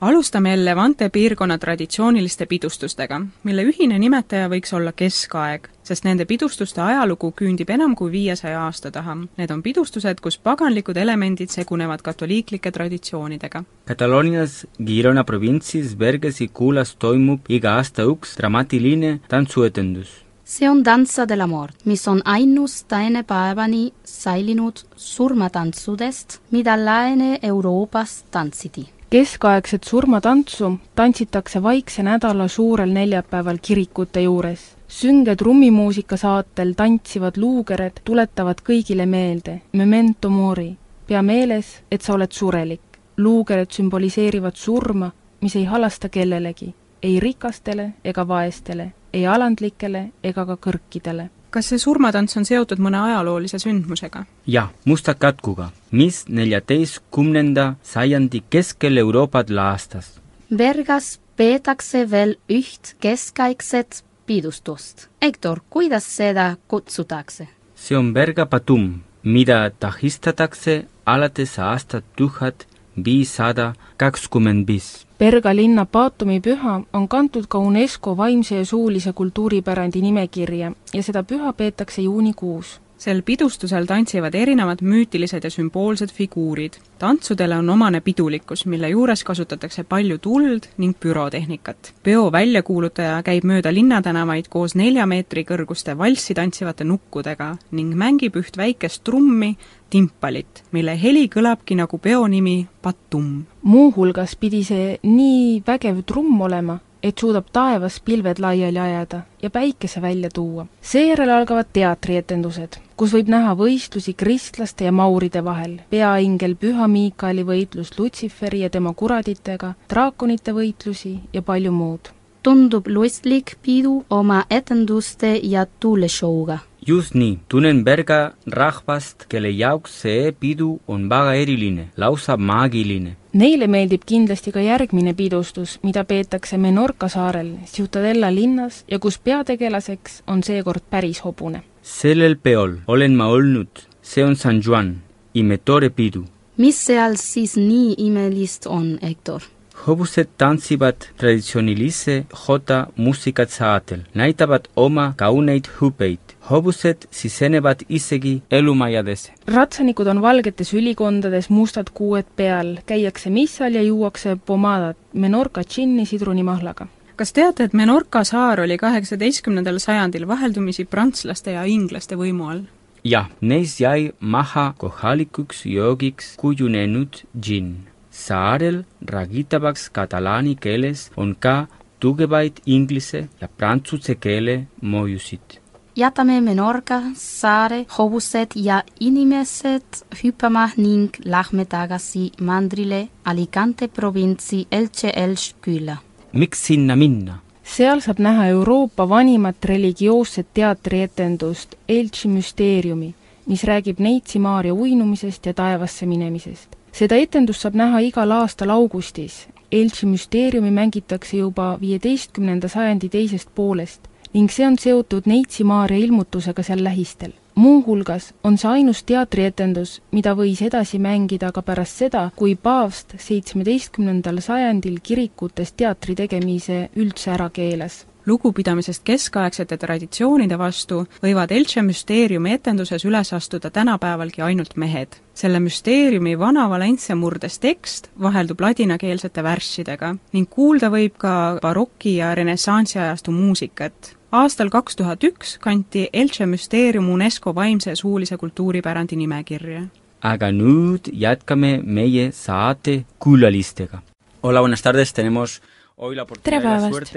Alustame 0.00 0.64
Levante 0.64 1.08
piirkonna 1.08 1.58
traditsiooniliste 1.58 2.46
pidustustega, 2.46 3.20
mille 3.44 3.64
ühine 3.70 3.98
nimetaja 3.98 4.48
võiks 4.52 4.74
olla 4.76 4.92
keskaeg, 4.92 5.68
sest 5.86 6.04
nende 6.04 6.26
pidustuste 6.28 6.82
ajalugu 6.82 7.32
küündib 7.38 7.70
enam 7.72 7.94
kui 7.96 8.12
viiesaja 8.12 8.60
aasta 8.66 8.90
taha. 8.92 9.16
Need 9.38 9.54
on 9.54 9.62
pidustused, 9.62 10.20
kus 10.20 10.38
paganlikud 10.38 10.96
elemendid 10.96 11.52
segunevad 11.54 12.02
katoliiklike 12.04 12.70
traditsioonidega. 12.72 13.64
Kataloonias 13.86 14.66
Girona 14.84 15.24
provintsis 15.24 15.96
Bergesi 15.96 16.48
kuulas 16.48 16.96
toimub 16.96 17.48
iga 17.48 17.78
aasta 17.80 18.04
üks 18.04 18.36
dramaatiline 18.36 19.20
tantsuetendus. 19.28 20.22
see 20.46 20.68
on 20.70 20.84
Danza 20.84 21.26
de 21.26 21.36
la 21.36 21.46
Mort, 21.46 21.74
mis 21.84 22.08
on 22.08 22.22
ainus 22.24 22.84
tänapäevani 22.84 23.92
säilinud 24.04 24.84
surmatantsudest, 24.96 26.38
mida 26.50 26.76
Lääne-Euroopas 26.76 28.24
tantsiti. 28.30 28.95
Keskaegset 29.16 29.84
surmatantsu 29.84 30.78
tantsitakse 30.94 31.62
vaikse 31.62 32.02
nädala 32.02 32.48
suurel 32.48 32.90
neljapäeval 32.92 33.56
kirikute 33.62 34.20
juures. 34.20 34.76
sünge 34.88 35.36
trummimuusika 35.36 36.16
saatel 36.16 36.72
tantsivad 36.76 37.36
luukered 37.36 38.02
tuletavad 38.04 38.60
kõigile 38.68 39.06
meelde 39.06 39.62
memento 39.72 40.30
mori, 40.30 40.76
pea 41.06 41.22
meeles, 41.22 41.82
et 41.90 42.02
sa 42.02 42.12
oled 42.14 42.32
surelik. 42.32 43.00
luukered 43.16 43.70
sümboliseerivad 43.70 44.54
surma, 44.54 45.10
mis 45.40 45.56
ei 45.56 45.64
halasta 45.64 46.08
kellelegi, 46.08 46.74
ei 47.02 47.20
rikastele 47.20 47.92
ega 48.04 48.28
vaestele, 48.28 48.92
ei 49.12 49.26
alandlikele 49.26 50.10
ega 50.22 50.46
ka 50.46 50.58
kõrkidele 50.66 51.30
kas 51.56 51.70
see 51.72 51.80
surmatants 51.80 52.36
on 52.36 52.44
seotud 52.44 52.80
mõne 52.84 52.98
ajaloolise 53.00 53.56
sündmusega? 53.62 54.26
jah, 54.46 54.68
musta 54.84 55.14
katkuga, 55.16 55.70
mis 55.90 56.26
neljateistkümnenda 56.28 57.74
sajandi 57.82 58.42
keskel 58.52 59.00
Euroopat 59.00 59.50
laastas. 59.50 60.10
Bergas 60.52 61.16
peetakse 61.36 62.04
veel 62.10 62.36
üht 62.52 62.92
keskaegset 63.00 64.02
pidustust. 64.28 65.08
Hektor, 65.22 65.62
kuidas 65.70 66.04
seda 66.16 66.56
kutsutakse? 66.68 67.48
see 67.74 67.96
on 67.96 68.12
Berga 68.12 68.46
Patum, 68.46 69.00
mida 69.22 69.70
tähistatakse 69.70 70.84
alates 71.06 71.58
aastat 71.58 72.04
tuhat 72.16 72.66
viissada 73.04 73.72
kakskümmend 73.96 74.68
viis. 74.68 75.05
Berga 75.18 75.54
linna 75.56 75.86
Paatumi 75.86 76.40
püha 76.44 76.72
on 76.92 77.08
kantud 77.08 77.46
ka 77.48 77.58
UNESCO 77.58 78.16
vaimse 78.16 78.56
ja 78.56 78.64
suulise 78.64 79.12
kultuuripärandi 79.12 80.02
nimekirja 80.04 80.72
ja 80.94 81.02
seda 81.02 81.22
püha 81.22 81.52
peetakse 81.52 82.02
juunikuus. 82.02 82.80
Sel 82.98 83.22
pidustusel 83.22 83.86
tantsivad 83.86 84.34
erinevad 84.34 84.80
müütilised 84.80 85.44
ja 85.44 85.50
sümboolsed 85.50 86.12
figuurid. 86.12 86.78
tantsudele 86.98 87.56
on 87.56 87.70
omane 87.70 88.00
pidulikkus, 88.00 88.66
mille 88.66 88.88
juures 88.88 89.24
kasutatakse 89.24 89.84
palju 89.84 90.18
tuld 90.18 90.68
ning 90.76 90.94
pürotehnikat. 91.00 91.92
peo 92.02 92.32
väljakuulutaja 92.32 93.22
käib 93.22 93.44
mööda 93.44 93.74
linnatänavaid 93.74 94.48
koos 94.48 94.74
nelja 94.74 95.06
meetri 95.06 95.44
kõrguste 95.44 95.98
valssi 95.98 96.34
tantsivate 96.34 96.84
nukkudega 96.84 97.56
ning 97.70 97.94
mängib 97.94 98.36
üht 98.36 98.56
väikest 98.56 99.04
trummi, 99.04 99.56
timpalit, 99.90 100.64
mille 100.72 100.96
heli 101.02 101.28
kõlabki 101.28 101.76
nagu 101.76 101.98
peo 101.98 102.26
nimi 102.26 102.66
Patum. 102.82 103.44
muuhulgas 103.62 104.36
pidi 104.36 104.64
see 104.64 104.98
nii 105.02 105.62
vägev 105.66 106.02
trumm 106.06 106.40
olema, 106.40 106.78
et 107.02 107.18
suudab 107.18 107.46
taevas 107.52 108.00
pilved 108.00 108.38
laiali 108.38 108.78
ajada 108.78 109.20
ja 109.42 109.50
päikese 109.50 110.02
välja 110.02 110.30
tuua. 110.34 110.66
seejärel 110.80 111.30
algavad 111.30 111.66
teatrietendused, 111.72 112.76
kus 112.96 113.12
võib 113.14 113.28
näha 113.28 113.54
võistlusi 113.54 114.14
kristlaste 114.14 114.84
ja 114.84 114.92
mauride 114.92 115.44
vahel, 115.44 115.80
peaingel 115.90 116.54
Püha 116.54 116.88
Miikaeli 116.88 117.44
võitlus 117.44 117.98
Lutsiferi 117.98 118.60
ja 118.60 118.70
tema 118.70 118.94
kuraditega, 118.94 119.74
draakonite 119.90 120.52
võitlusi 120.52 121.18
ja 121.32 121.42
palju 121.42 121.72
muud. 121.72 122.12
tundub 122.42 122.86
lustlik 122.86 123.56
pidu 123.62 124.04
oma 124.10 124.44
etenduste 124.50 125.40
ja 125.42 125.66
tuuleshow'ga. 125.80 126.58
Just 126.86 127.14
nii, 127.14 127.38
tunnen 127.48 127.84
Berga 127.84 128.32
rahvast, 128.46 129.26
kelle 129.28 129.50
jaoks 129.50 129.94
see 130.02 130.32
pidu 130.32 130.78
on 130.86 131.08
väga 131.10 131.34
eriline, 131.34 131.88
lausa 131.96 132.36
maagiline. 132.36 133.16
Neile 133.36 133.66
meeldib 133.66 134.04
kindlasti 134.06 134.52
ka 134.54 134.62
järgmine 134.62 135.14
pidustus, 135.14 135.78
mida 135.82 136.04
peetakse 136.04 136.56
Menorca 136.56 137.08
saarel, 137.12 137.50
Ciutadella 137.66 138.30
linnas 138.34 138.84
ja 138.90 138.98
kus 138.98 139.18
peategelaseks 139.18 140.22
on 140.26 140.42
seekord 140.42 140.86
päris 140.90 141.24
hobune. 141.24 141.62
sellel 141.82 142.36
peol 142.36 142.78
olen 142.86 143.14
ma 143.14 143.26
olnud, 143.26 143.68
see 144.02 144.24
on 144.24 144.36
San 144.36 144.62
Juan, 144.66 144.96
Imetore 145.34 145.90
pidu. 145.90 146.24
mis 146.56 146.86
seal 146.86 147.16
siis 147.16 147.56
nii 147.56 147.94
imelist 147.98 148.66
on, 148.66 148.98
Hektor? 149.02 149.42
Hobused 149.86 150.28
tantsivad 150.38 150.96
traditsioonilise 151.16 152.24
jota 152.48 152.86
muusikat 152.96 153.50
saatel, 153.50 154.00
näitavad 154.14 154.66
oma 154.76 155.12
kauneid 155.16 155.64
hüpeid. 155.80 156.18
hobused 156.50 157.06
sisenevad 157.10 157.80
isegi 157.88 158.42
elumajadesse. 158.50 159.32
ratsanikud 159.46 160.06
on 160.06 160.22
valgetes 160.22 160.74
ülikondades, 160.74 161.50
mustad 161.50 161.86
kuued 161.94 162.26
peal, 162.36 162.76
käiakse 162.86 163.30
missal 163.30 163.74
ja 163.74 163.82
juuakse 163.82 164.36
pomadat, 164.46 164.96
Menorca 165.12 165.62
džinni 165.62 166.06
sidrunimahlaga. 166.06 166.86
kas 167.16 167.32
teate, 167.32 167.64
et 167.64 167.72
Menorca 167.72 168.24
saar 168.24 168.60
oli 168.60 168.78
kaheksateistkümnendal 168.78 169.78
sajandil 169.78 170.28
vaheldumisi 170.28 170.84
prantslaste 170.84 171.50
ja 171.50 171.64
inglaste 171.64 172.16
võimu 172.16 172.50
all? 172.50 172.62
jah, 173.04 173.28
neis 173.40 173.80
jäi 173.80 174.12
maha 174.20 174.74
kohalikuks 174.78 175.66
joogiks 175.66 176.36
kujunenud 176.36 177.22
džinn. 177.40 177.95
Saarel 178.16 178.82
räägitavaks 179.12 179.90
katalaani 179.92 180.54
keeles 180.64 181.10
on 181.16 181.36
ka 181.40 181.66
tugevaid 182.00 182.60
inglise 182.66 183.28
ja 183.40 183.48
prantsuse 183.48 184.14
keele 184.14 184.56
mõjusid. 184.82 185.60
jätame 185.96 186.40
Menorca 186.40 187.00
saare 187.14 187.84
hobused 187.98 188.52
ja 188.54 188.82
inimesed 189.00 190.04
hüppama 190.22 190.68
ning 190.76 191.16
lähme 191.24 191.64
tagasi 191.64 192.30
mandrile 192.40 193.08
Alicante 193.24 193.88
provintsi 193.88 194.66
Elche 194.70 195.12
Elche 195.16 195.54
külla. 195.60 195.96
miks 196.32 196.66
sinna 196.66 196.96
minna? 196.96 197.38
seal 197.62 198.00
saab 198.00 198.18
näha 198.18 198.46
Euroopa 198.46 199.08
vanimat 199.08 199.64
religioosset 199.64 200.46
teatrietendust 200.54 201.74
Elchi 201.88 202.28
müsteeriumi, 202.28 203.14
mis 203.46 203.64
räägib 203.64 203.98
Neitsi 203.98 204.38
Maarja 204.38 204.74
uinumisest 204.74 205.46
ja 205.46 205.54
taevasse 205.54 206.06
minemisest. 206.06 206.75
Seda 206.96 207.16
etendust 207.20 207.64
saab 207.64 207.74
näha 207.76 208.00
igal 208.08 208.30
aastal 208.32 208.70
augustis. 208.72 209.46
Elchi 209.72 210.06
müsteeriumi 210.06 210.70
mängitakse 210.70 211.36
juba 211.36 211.74
viieteistkümnenda 211.80 212.68
sajandi 212.68 213.08
teisest 213.08 213.50
poolest 213.54 214.06
ning 214.34 214.52
see 214.52 214.66
on 214.66 214.78
seotud 214.78 215.26
Neitsi 215.26 215.64
Maarja 215.64 215.98
ilmutusega 215.98 216.62
seal 216.62 216.84
lähistel 216.84 217.34
muuhulgas 217.56 218.34
on 218.44 218.58
see 218.58 218.70
ainus 218.70 219.02
teatrietendus, 219.08 220.00
mida 220.12 220.34
võis 220.36 220.60
edasi 220.62 220.98
mängida 221.00 221.52
ka 221.52 221.62
pärast 221.64 222.02
seda, 222.04 222.26
kui 222.36 222.54
paavst 222.56 223.16
seitsmeteistkümnendal 223.28 224.42
sajandil 224.44 225.00
kirikutes 225.02 225.72
teatri 225.72 226.14
tegemise 226.20 226.82
üldse 226.96 227.32
ära 227.36 227.48
keelas 227.50 228.04
lugupidamisest 228.26 229.04
keskaegsete 229.04 229.76
traditsioonide 229.76 230.58
vastu 230.58 231.04
võivad 231.22 231.52
Elche 231.54 231.82
müsteeriumi 231.86 232.52
etenduses 232.56 233.04
üles 233.06 233.32
astuda 233.32 233.70
tänapäevalgi 233.70 234.42
ainult 234.42 234.76
mehed. 234.76 235.08
selle 235.34 235.60
müsteeriumi 235.60 236.38
vana 236.38 236.70
Valencia 236.70 237.16
murdes 237.16 237.58
tekst 237.58 238.10
vaheldub 238.22 238.60
ladinakeelsete 238.60 239.42
värssidega 239.42 240.16
ning 240.32 240.48
kuulda 240.50 240.88
võib 240.90 241.18
ka 241.18 241.58
baroki- 241.62 242.16
ja 242.16 242.34
renessansi 242.34 242.98
ajastu 242.98 243.32
muusikat, 243.32 244.16
aastal 244.32 244.70
kaks 244.70 244.96
tuhat 244.96 245.24
üks 245.24 245.58
kanti 245.60 246.08
Elche 246.12 246.46
müsteerium 246.46 247.08
UNESCO 247.08 247.54
vaimse 247.54 247.90
ja 247.90 247.96
suulise 247.96 248.36
kultuuripärandi 248.36 249.16
nimekirja. 249.16 249.82
aga 250.22 250.50
nüüd 250.50 251.10
jätkame 251.12 251.80
meie 251.84 252.32
saate 252.32 253.04
külalistega. 253.24 253.98
Hola, 254.42 254.60
buenas 254.60 254.82
tardes, 254.82 255.12
tenemos 255.12 255.60
tere 255.96 256.58
päevast! 256.60 257.14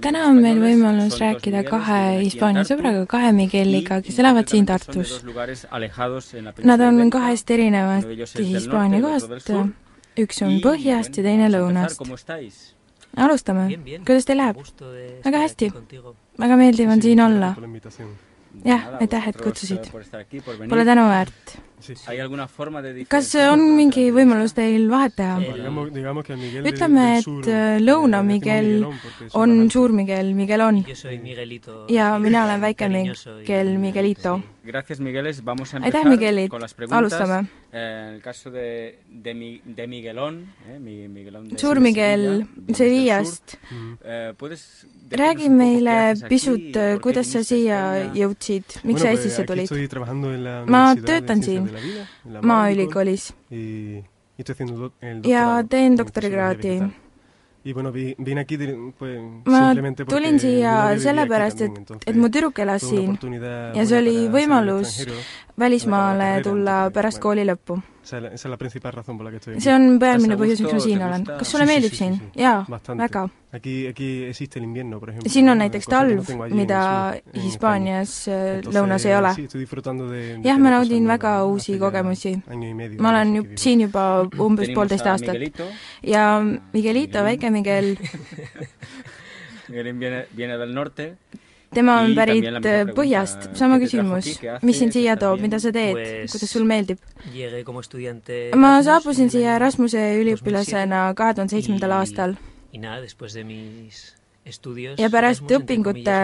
täna 0.00 0.22
on 0.30 0.38
meil 0.40 0.56
võimalus 0.56 1.18
rääkida 1.20 1.60
kahe 1.68 1.98
Hispaania 2.22 2.62
sõbraga, 2.64 3.02
kahe 3.10 3.32
Migueliga, 3.36 3.98
kes 4.00 4.20
elavad 4.22 4.48
siin 4.48 4.64
Tartus. 4.64 5.18
Nad 6.64 6.84
on 6.86 7.12
kahest 7.12 7.52
erinevast 7.52 8.38
Hispaania 8.40 9.02
kohast, 9.04 9.52
üks 10.24 10.40
on 10.48 10.56
põhjast 10.64 11.20
ja 11.20 11.26
teine 11.28 11.50
lõunast. 11.52 12.00
alustame, 13.26 13.68
kuidas 14.08 14.24
teil 14.24 14.40
läheb? 14.40 14.64
väga 15.28 15.44
hästi, 15.44 15.70
väga 16.40 16.60
meeldiv 16.64 16.96
on 16.96 17.04
siin 17.04 17.20
olla. 17.20 17.52
jah, 18.64 18.90
aitäh, 18.96 19.28
et 19.28 19.44
kutsusid. 19.44 19.92
Pole 20.72 20.88
tänu 20.88 21.04
väärt 21.12 21.58
kas 23.08 23.28
on 23.40 23.62
mingi 23.76 24.08
võimalus 24.14 24.54
teil 24.56 24.88
vahet 24.90 25.16
teha? 25.18 25.36
ütleme, 26.66 27.06
et 27.20 27.50
äh, 27.52 27.76
Lõuna-Miguel 27.82 28.86
on 29.34 29.56
suur 29.70 29.92
Miguel, 29.92 30.32
Miguel 30.34 30.64
on. 30.64 30.82
ja 31.92 32.18
mina 32.18 32.44
olen 32.44 32.60
väike 32.64 32.88
Miguel, 32.88 33.76
Miguelito. 33.78 34.40
aitäh, 35.84 36.04
Miguelit, 36.04 36.52
alustame. 36.90 37.46
Eh, 37.76 38.18
eh, 38.18 38.20
suur 41.58 41.80
Miguel 41.80 42.44
Sevillast. 42.72 43.58
Eh, 44.02 44.34
räägi 45.10 45.50
meile 45.50 46.14
pisut, 46.28 46.78
kuidas 47.02 47.30
sa 47.32 47.42
siia 47.44 47.80
jõudsid, 48.16 48.78
miks 48.88 49.02
sa 49.02 49.12
Eestisse 49.12 49.44
tulid? 49.46 49.68
ma 50.66 50.82
töötan 50.96 51.42
siin 51.42 51.65
Maaülikoolis 52.42 53.32
ja 55.24 55.64
teen 55.70 55.98
doktorikraadi 55.98 56.76
ma 57.74 57.90
tulin 60.08 60.38
siia 60.38 60.74
sellepärast, 61.02 61.60
et, 61.66 61.90
et 62.06 62.16
mu 62.16 62.28
tüdruk 62.30 62.58
elas 62.62 62.86
siin 62.86 63.16
ja 63.74 63.86
see 63.86 63.98
oli 63.98 64.16
võimalus 64.30 65.00
välismaale 65.58 66.30
tulla 66.46 66.78
pärast 66.94 67.18
kooli 67.22 67.46
lõppu 67.48 67.80
see 69.62 69.72
on 69.74 69.98
peamine 70.02 70.38
põhjus, 70.38 70.62
miks 70.64 70.76
ma 70.76 70.82
siin 70.84 71.02
olen. 71.08 71.26
kas 71.26 71.52
sulle 71.52 71.66
meeldib 71.68 71.96
siin? 71.96 72.16
jaa, 72.38 72.60
väga. 73.00 73.24
siin 75.26 75.50
on 75.52 75.62
näiteks 75.62 75.90
talv, 75.90 76.30
mida 76.54 76.80
Hispaanias 77.34 78.14
lõunas 78.66 79.06
ei 79.08 79.16
ole. 79.18 79.32
jah, 80.44 80.60
ma 80.62 80.74
naudin 80.76 81.08
väga 81.08 81.36
uusi 81.50 81.78
kogemusi. 81.82 82.36
ma 82.98 83.14
olen 83.14 83.34
ju 83.40 83.48
siin 83.56 83.86
juba 83.86 84.06
umbes 84.48 84.72
poolteist 84.74 85.06
aastat. 85.06 85.64
ja 86.02 86.28
Miguelito, 86.72 87.24
väike 87.24 87.50
Miguel 87.50 87.94
Miguelin 89.68 89.98
viene, 89.98 90.26
viene 90.36 90.56
del 90.58 90.72
norte 90.74 91.16
tema 91.74 92.00
on 92.04 92.14
pärit 92.16 92.46
äh, 92.46 92.82
põhjast, 92.96 93.50
sama 93.58 93.78
küsimus, 93.82 94.28
mis 94.62 94.78
sind 94.82 94.94
siia 94.96 95.16
toob, 95.20 95.40
mida 95.44 95.60
sa 95.62 95.72
teed, 95.74 96.28
kuidas 96.32 96.52
sul 96.52 96.66
meeldib? 96.68 97.00
ma 98.56 98.76
saabusin 98.86 99.32
siia 99.32 99.56
Erasmuse 99.60 100.02
üliõpilasena 100.20 101.08
kahe 101.18 101.34
tuhande 101.38 101.56
seitsmendal 101.56 101.98
aastal 102.00 102.36
ja 104.46 105.08
pärast 105.10 105.50
õpingute, 105.56 106.16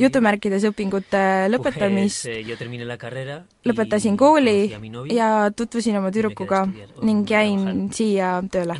jutumärkides 0.00 0.64
õpingute 0.66 1.22
lõpetamist 1.52 2.26
eh, 2.26 2.40
lõpetasin 3.68 4.18
kooli 4.18 4.56
ja 5.14 5.28
tutvusin 5.54 5.98
oma 6.00 6.10
tüdrukuga 6.14 6.64
ning 7.06 7.30
jäin 7.30 7.88
siia 7.94 8.34
tööle. 8.50 8.78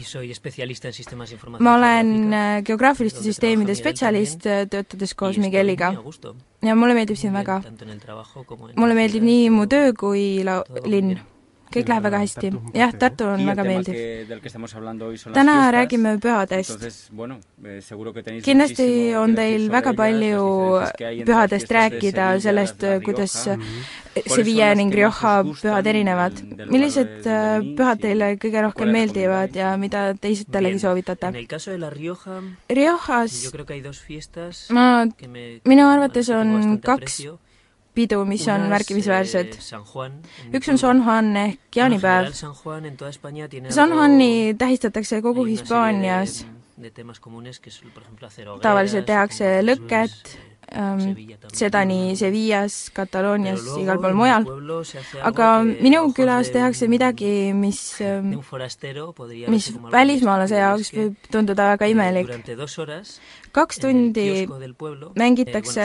ma 1.58 1.76
olen 1.78 2.14
eh, 2.32 2.62
geograafiliste 2.66 3.22
süsteemide 3.22 3.78
spetsialist, 3.78 4.46
eh, 4.46 4.64
töötades 4.66 5.14
koos 5.14 5.38
Migueliga. 5.38 5.94
ja 6.62 6.74
mulle 6.74 6.98
meeldib 6.98 7.16
siin 7.16 7.32
väga. 7.32 7.62
mulle 8.76 8.94
meeldib 8.98 9.22
nii 9.22 9.50
mu 9.50 9.66
töö 9.70 9.92
kui 9.94 10.42
la-, 10.42 10.64
linn 10.86 11.20
kõik 11.74 11.88
läheb 11.88 12.06
väga 12.08 12.18
hästi. 12.22 12.52
jah, 12.74 12.92
Tartu 12.98 13.24
on 13.32 13.46
väga 13.46 13.64
meeldiv. 13.64 13.94
täna 15.34 15.56
räägime 15.72 16.18
pühadest. 16.20 16.84
Eh, 16.84 18.42
kindlasti 18.44 18.88
on 19.16 19.34
teil 19.34 19.68
väga 19.70 19.94
palju 19.94 20.44
pühadest 21.26 21.70
rääkida, 21.70 22.40
sellest, 22.40 22.84
kuidas 23.04 23.36
Sevilla 24.26 24.74
ning 24.76 24.92
Rioja 24.92 25.44
pühad 25.44 25.86
erinevad. 25.86 26.40
millised 26.68 27.26
äh, 27.26 27.62
pühad 27.76 28.02
teile 28.02 28.34
kõige 28.40 28.64
rohkem 28.66 28.92
meeldivad 28.92 29.56
ja 29.56 29.76
mida 29.80 30.12
teistele 30.20 30.74
soovitate? 30.78 31.32
Riojas 32.68 33.38
ma, 34.70 35.06
minu 35.64 35.88
arvates 35.88 36.28
on 36.34 36.78
kaks 36.84 37.22
pidu, 37.94 38.24
mis 38.24 38.46
on 38.48 38.68
märkimisväärsed. 38.72 39.58
üks 40.56 40.68
on 40.72 40.78
San 40.78 41.02
Juan 41.04 41.36
ehk 41.36 41.76
jaanipäev. 41.76 42.32
San 43.70 43.90
Juani 43.90 44.54
tähistatakse 44.58 45.22
kogu 45.22 45.44
Hispaanias. 45.44 46.46
tavaliselt 48.62 49.06
tehakse 49.06 49.60
lõket, 49.62 50.38
ähm, 50.74 51.02
seda 51.52 51.84
nii 51.84 52.16
Sevillas, 52.16 52.90
Kataloonias, 52.94 53.60
igal 53.78 54.00
pool 54.00 54.14
mujal. 54.14 54.48
aga 55.22 55.50
minu 55.64 56.02
külas 56.16 56.50
tehakse 56.50 56.88
midagi, 56.88 57.52
mis, 57.54 58.00
mis 59.48 59.72
välismaalase 59.92 60.56
jaoks 60.56 60.92
võib 60.96 61.30
tunduda 61.30 61.74
väga 61.76 61.86
imelik 61.86 62.32
kaks 63.52 63.80
tundi 63.82 64.26
mängitakse 65.18 65.84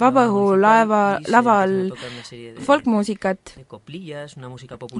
vabaõhulaeva, 0.00 1.02
laval 1.30 1.74
folkmuusikat, 2.66 3.54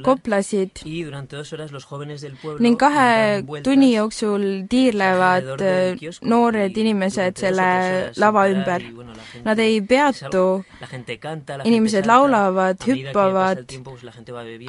koplasid. 0.06 0.82
Ning 2.60 2.78
kahe 2.80 3.10
tunni 3.66 3.90
jooksul 3.94 4.46
tiirlevad 4.70 5.64
noored 6.22 6.80
inimesed 6.84 7.42
selle 7.42 7.70
lava 8.22 8.46
ümber. 8.54 8.86
Nad 9.44 9.58
ei 9.62 9.80
peatu, 9.82 10.62
inimesed 11.64 12.06
laulavad, 12.06 12.80
hüppavad, 12.86 13.66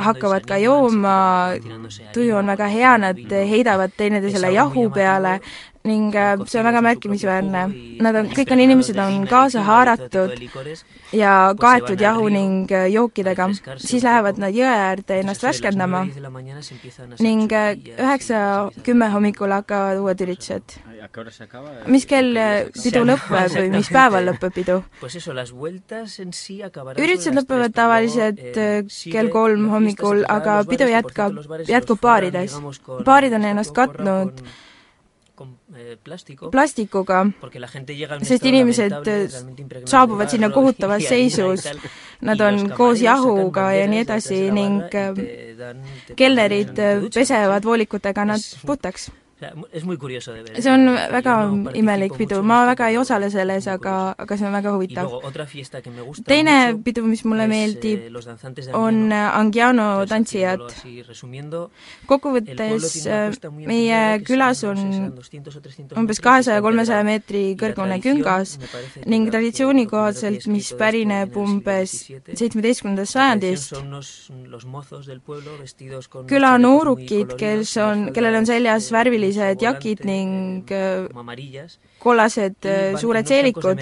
hakkavad 0.01 0.47
ka 0.49 0.57
jooma, 0.61 1.17
tuju 2.13 2.37
on 2.41 2.53
väga 2.53 2.69
hea, 2.71 2.97
nad 3.01 3.21
heidavad 3.53 3.93
teineteisele 3.97 4.53
jahu 4.57 4.89
peale, 4.93 5.39
ning 5.83 6.15
äh, 6.15 6.37
see 6.45 6.59
on 6.59 6.65
väga 6.65 6.81
märkimisväärne. 6.85 7.61
Nad 8.05 8.15
on, 8.19 8.27
kõik 8.35 8.51
on 8.53 8.59
inimesed 8.61 8.97
on 9.01 9.25
kaasa 9.29 9.63
haaratud 9.65 10.31
ja 11.17 11.55
kaetud 11.59 12.01
jahu 12.01 12.29
ning 12.29 12.71
äh, 12.71 12.85
jookidega, 12.93 13.49
siis 13.81 14.03
lähevad 14.05 14.37
nad 14.41 14.53
jõe 14.53 14.69
äärde 14.69 15.19
ennast 15.23 15.43
värskendama 15.45 16.05
ning 17.19 17.53
äh, 17.57 17.73
üheksa, 17.97 18.37
kümme 18.85 19.09
hommikul 19.13 19.51
hakkavad 19.57 19.97
uued 20.03 20.19
üritused. 20.27 20.77
mis 21.89 22.05
kell 22.05 22.37
pidu 22.77 23.05
lõpeb 23.09 23.57
või 23.57 23.69
mis 23.73 23.89
päeval 23.89 24.29
lõpeb 24.29 24.53
pidu? 24.53 24.83
üritused 25.01 27.33
lõpevad 27.41 27.73
tavaliselt 27.73 28.57
kell 29.11 29.29
kolm 29.33 29.69
hommikul, 29.73 30.25
aga 30.29 30.61
pidu 30.69 30.85
jätkab, 30.91 31.41
jätkub 31.67 31.99
baarides. 32.01 32.59
baarid 33.05 33.33
on 33.33 33.45
ennast 33.49 33.73
katnud 33.73 34.45
eh, 34.45 34.59
plastikuga, 36.51 37.23
sest 38.23 38.45
inimesed 38.45 39.09
saabuvad 39.85 40.29
sinna 40.33 40.49
kohutavas 40.49 41.07
seisus, 41.09 41.67
nad 42.21 42.41
on 42.41 42.69
koos 42.77 43.01
jahuga 43.01 43.71
ja 43.77 43.87
nii 43.91 44.03
edasi 44.05 44.43
ning 44.51 44.81
kelnerid 46.15 46.77
pesevad 47.13 47.65
voolikutega 47.65 48.25
nad 48.33 48.51
puhtaks 49.41 50.61
see 50.61 50.71
on 50.71 50.85
väga 51.11 51.35
imelik 51.77 52.13
pidu, 52.17 52.41
ma 52.45 52.61
väga 52.69 52.89
ei 52.91 52.97
osale 53.01 53.29
selles, 53.33 53.67
aga, 53.67 54.13
aga 54.17 54.37
see 54.37 54.47
on 54.47 54.53
väga 54.53 54.73
huvitav. 54.75 55.09
teine 56.27 56.55
pidu, 56.85 57.03
mis 57.05 57.23
mulle 57.25 57.47
meeldib, 57.47 57.99
on 58.73 59.11
Angiano. 59.11 60.05
tantsijad. 60.05 60.61
kokkuvõttes 62.05 63.07
meie 63.65 64.01
külas 64.27 64.63
on 64.67 64.81
umbes 65.97 66.21
kahesaja, 66.21 66.61
kolmesaja 66.61 67.03
meetri 67.03 67.55
kõrgune 67.59 67.99
küngas 68.03 68.57
ning 69.05 69.29
traditsiooni 69.31 69.87
kohaselt, 69.87 70.47
mis 70.47 70.71
pärineb 70.77 71.35
umbes 71.37 71.97
seitsmeteistkümnendast 72.33 73.17
sajandist, 73.17 73.73
küla 76.29 76.55
noorukid, 76.61 77.35
kes 77.39 77.75
on, 77.81 78.09
kellel 78.13 78.41
on 78.41 78.49
seljas 78.49 78.91
värvilised 78.93 79.30
rohelised 79.31 79.61
jakid 79.61 80.05
ning 80.05 80.71
äh, 80.71 81.07
kollased 81.99 82.65
äh, 82.65 82.97
suured 82.97 83.27
seelikud 83.27 83.79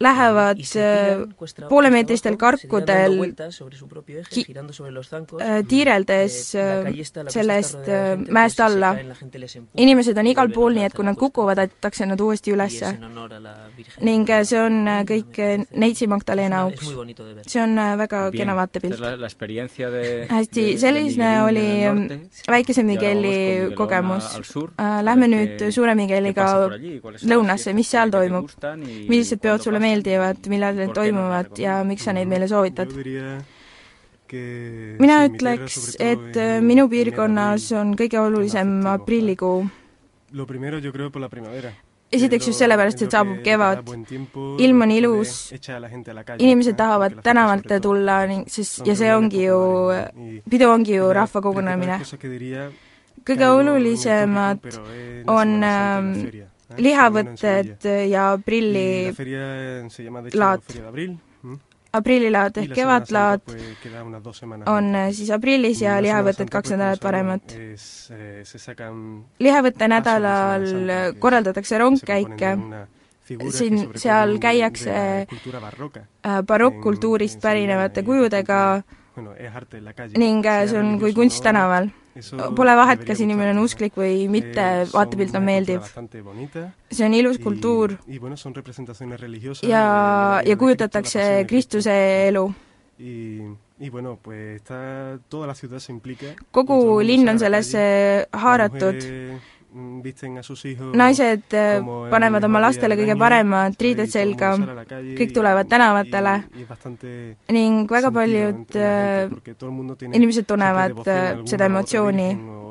lähevad 0.00 0.60
äh, 0.76 1.68
poolemeetristel 1.68 2.36
karkudel 2.36 3.16
ki-, 4.30 4.44
äh, 5.40 5.62
tiireldes 5.68 6.54
äh, 6.54 6.90
sellest 7.28 7.88
mäest 8.28 8.60
alla. 8.60 8.94
inimesed 9.76 10.18
on 10.18 10.26
igal 10.26 10.50
pool, 10.52 10.76
nii 10.76 10.84
et 10.88 10.96
kui 10.96 11.06
nad 11.06 11.16
kukuvad, 11.16 11.58
aetakse 11.64 12.06
nad 12.06 12.20
uuesti 12.20 12.52
ülesse. 12.52 12.92
ning 14.00 14.28
see 14.44 14.60
on 14.60 14.76
kõik 15.08 15.40
Neitsi 15.76 16.06
Magdalena 16.06 16.62
auks. 16.66 16.92
see 17.46 17.62
on 17.62 17.76
väga 17.98 18.30
kena 18.36 18.56
vaatepilt. 18.56 19.00
hästi, 20.28 20.66
selline 20.78 21.32
oli 21.42 21.66
väikese 22.48 22.82
Migueli 22.82 23.72
kogemus. 23.76 24.36
Lähme 25.02 25.28
nüüd 25.32 25.66
Suure 25.70 25.94
Migueliga 25.94 26.68
lõunasse, 27.24 27.72
mis 27.72 27.90
seal 27.90 28.12
toimub? 28.12 28.50
millised 29.06 29.40
peod 29.40 29.62
sulle 29.62 29.78
meeldivad, 29.78 29.85
millal 30.52 30.74
need 30.78 30.94
toimuvad 30.94 31.58
ja 31.58 31.82
miks 31.84 32.04
sa 32.04 32.12
neid 32.16 32.28
meile 32.28 32.48
soovitad? 32.48 32.92
mina 34.98 35.16
ütleks, 35.28 35.96
et 36.02 36.36
äh, 36.36 36.60
minu 36.62 36.88
piirkonnas 36.90 37.70
on 37.78 37.94
kõige 37.98 38.18
olulisem 38.18 38.80
aprillikuu. 38.90 39.66
esiteks 42.12 42.46
just 42.48 42.58
sellepärast, 42.58 43.02
et 43.02 43.14
saabub 43.14 43.38
kevad, 43.44 43.86
ilm 44.62 44.82
on 44.82 44.90
ilus, 44.94 45.52
inimesed 46.38 46.76
tahavad 46.78 47.20
tänavatele 47.22 47.80
tulla 47.80 48.18
ning 48.26 48.48
sest, 48.50 48.82
ja 48.86 48.96
see 48.98 49.14
ongi 49.14 49.46
ju, 49.46 49.60
pidu 50.50 50.70
ongi 50.70 50.98
ju 50.98 51.12
rahva 51.12 51.42
kogunemine. 51.42 52.00
kõige 53.26 53.46
olulisemad 53.50 54.66
on 55.26 55.56
äh, 55.64 56.46
lihavõtted 56.74 57.86
ja 58.10 58.32
aprillilaat. 58.34 60.64
aprillilaat 61.92 62.56
ehk 62.60 62.74
kevadlaat 62.74 63.54
on 64.72 64.84
siis 65.12 65.30
aprillis 65.30 65.82
ja 65.82 66.02
lihavõtted 66.02 66.50
kaks 66.50 66.70
nädalat 66.74 67.04
varemat. 67.04 67.56
lihavõtte 69.38 69.88
nädalal 69.88 70.66
korraldatakse 71.18 71.78
rongkäike, 71.78 72.56
siin, 73.50 73.90
seal 73.98 74.38
käiakse 74.38 75.26
äh, 75.26 76.42
barokkkultuurist 76.46 77.40
pärinevate 77.42 78.02
kujudega 78.06 78.82
ning 80.16 80.44
see 80.44 80.78
on 80.78 80.98
kui 81.00 81.14
kunst 81.14 81.42
tänaval 81.42 81.88
Pole 82.56 82.72
vahet, 82.78 83.02
kas 83.04 83.18
inimene 83.20 83.52
on 83.52 83.58
usklik 83.60 83.96
või 83.98 84.24
mitte, 84.32 84.62
vaatepilt 84.88 85.34
on 85.36 85.44
meeldiv. 85.44 85.82
see 86.88 87.04
on 87.04 87.14
ilus 87.14 87.36
kultuur 87.42 87.92
ja, 89.68 89.82
ja 90.46 90.56
kujutatakse 90.56 91.44
Kristuse 91.48 91.96
elu. 92.28 92.46
kogu 96.50 96.78
linn 97.04 97.28
on 97.28 97.38
sellesse 97.38 97.82
haaratud 98.32 99.04
naised 99.76 101.54
äh, 101.54 101.80
panevad 102.10 102.44
oma 102.48 102.60
lastele 102.64 102.96
kõige 102.98 103.16
paremad 103.18 103.76
riided 103.80 104.10
selga, 104.10 104.54
kõik 105.18 105.34
tulevad 105.34 105.68
tänavatele. 105.68 106.34
ning 107.52 107.90
väga 107.90 108.10
paljud 108.10 108.76
äh, 108.76 109.28
inimesed 110.12 110.46
tunnevad 110.46 111.02
äh, 111.06 111.42
seda 111.44 111.68
emotsiooni, 111.68 112.28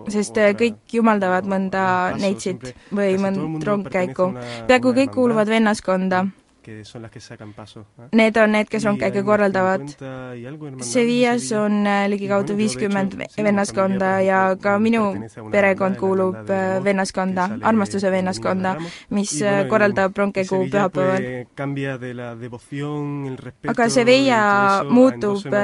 sest 0.10 0.38
kõik 0.58 0.82
jumaldavad 0.94 1.46
mõnda 1.46 2.16
neitsit 2.18 2.74
või 2.92 3.18
mõnd 3.22 3.64
rongkäiku. 3.64 4.32
peaaegu 4.68 4.94
kõik 4.94 5.14
kuuluvad 5.14 5.48
vennaskonda 5.50 6.26
Need 8.12 8.38
on 8.38 8.52
need, 8.52 8.70
kes 8.70 8.86
rongkäike 8.86 9.24
korraldavad. 9.24 9.88
Sevillas 10.82 11.52
on 11.58 11.84
ligikaudu 12.10 12.58
viiskümmend 12.58 13.14
vennaskonda 13.38 14.12
ja 14.26 14.40
ka 14.62 14.78
minu 14.80 15.04
perekond 15.52 16.00
kuulub 16.02 16.50
vennaskonda, 16.84 17.50
armastuse 17.62 18.12
vennaskonda, 18.12 18.76
mis 19.10 19.38
korraldab 19.70 20.18
rongkäigu 20.18 20.64
pühapäeval. 20.72 21.22
aga 23.76 23.90
Sevilla 23.90 24.42
muutub 24.90 25.58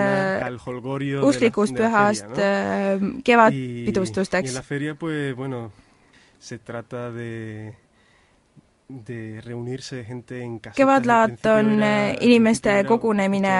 usklikust 1.24 1.76
pühast 1.78 2.42
kevadpidustusteks. 3.24 4.60
se 6.42 6.58
trata 6.58 7.12
de 7.12 7.76
kevadlaat 10.76 11.46
on 11.46 11.84
eh, 11.84 12.18
inimeste 12.22 12.84
kogunemine 12.88 13.56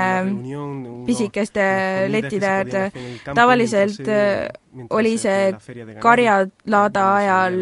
pisikeste 1.06 1.66
lettide 2.10 2.48
äärde. 2.48 2.92
tavaliselt 3.34 4.08
eh, 4.08 4.50
oli 4.90 5.18
see 5.18 5.54
karjalaada 6.00 7.08
ajal 7.16 7.60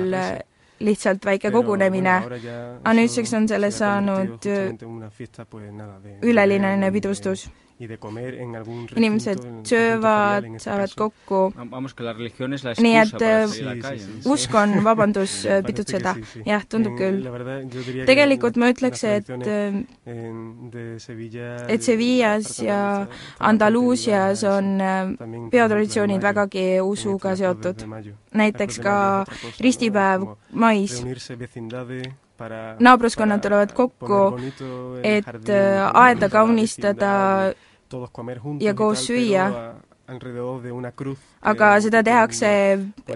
lihtsalt 0.80 1.26
väike 1.26 1.52
kogunemine, 1.52 2.14
aga 2.84 2.94
nüüdseks 2.96 3.34
on 3.36 3.48
sellest 3.48 3.82
saanud 3.84 4.46
ülelineline 6.22 6.92
pidustus 6.92 7.50
inimesed 7.80 9.40
söövad, 9.64 10.44
saavad 10.60 10.94
kokku. 10.96 11.54
nii 12.84 12.96
et 13.00 13.22
äh, 13.22 13.54
usk 14.28 14.56
on 14.56 14.84
vabandus 14.84 15.46
äh, 15.46 15.62
pitutseda, 15.64 16.16
jah, 16.46 16.66
tundub 16.68 16.98
küll. 17.00 17.24
tegelikult 18.06 18.60
ma 18.60 18.72
ütleks, 18.74 19.04
et 19.08 19.30
äh, 19.32 19.80
et 21.70 21.84
Sevillas 21.84 22.60
ja 22.60 23.08
Andaluusias 23.40 24.44
on 24.44 24.76
peotraditsioonid 25.52 26.22
vägagi 26.22 26.82
usuga 26.84 27.36
seotud. 27.36 27.86
näiteks 28.34 28.80
ka 28.80 29.26
ristipäev 29.60 30.28
mais. 30.52 31.00
naabruskonnad 32.80 33.42
tulevad 33.42 33.72
kokku, 33.74 34.20
et 35.04 35.50
aeda 35.94 36.30
kaunistada 36.30 37.16
ja 38.62 38.74
koos 38.74 39.06
süüa 39.08 39.76
aga 41.40 41.68
seda 41.80 42.02
tehakse 42.04 42.50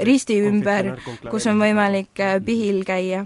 risti 0.08 0.38
ümber, 0.48 0.94
kus 1.28 1.48
on 1.52 1.60
võimalik 1.60 2.20
äh, 2.24 2.38
pihil 2.44 2.84
käia. 2.88 3.24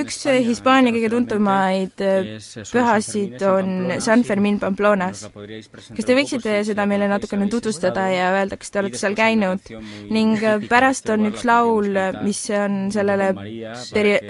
üks 0.00 0.20
Hispaania 0.46 0.94
kõige 0.94 1.10
tuntumaid 1.12 2.04
äh, 2.04 2.30
pühasid 2.72 3.44
on 3.48 3.92
San 4.04 4.24
Fermin 4.24 4.58
Pamplonas. 4.62 5.26
kas 5.28 6.08
te 6.08 6.16
võiksite 6.16 6.56
seda 6.64 6.86
meile 6.88 7.08
natukene 7.12 7.50
tutvustada 7.52 8.06
ja 8.12 8.30
öelda, 8.38 8.56
kas 8.60 8.72
te 8.72 8.80
olete 8.80 9.00
seal 9.02 9.18
käinud? 9.18 9.60
ning 10.08 10.40
pärast 10.70 11.12
on 11.12 11.28
üks 11.32 11.44
laul, 11.44 11.92
mis 12.24 12.40
on 12.56 12.88
sellele 12.94 13.32
peri-, 13.92 14.20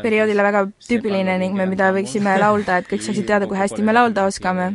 perioodile 0.00 0.48
väga 0.48 0.64
tüüpiline 0.88 1.36
ning 1.44 1.58
me, 1.58 1.68
mida 1.68 1.92
võiksime 1.92 2.38
laulda, 2.40 2.80
et 2.80 2.88
kõik 2.88 3.04
saaksid 3.04 3.28
teada, 3.28 3.50
kui 3.50 3.60
hästi 3.60 3.84
me 3.84 3.92
laulda 3.92 4.24
oskame. 4.30 4.72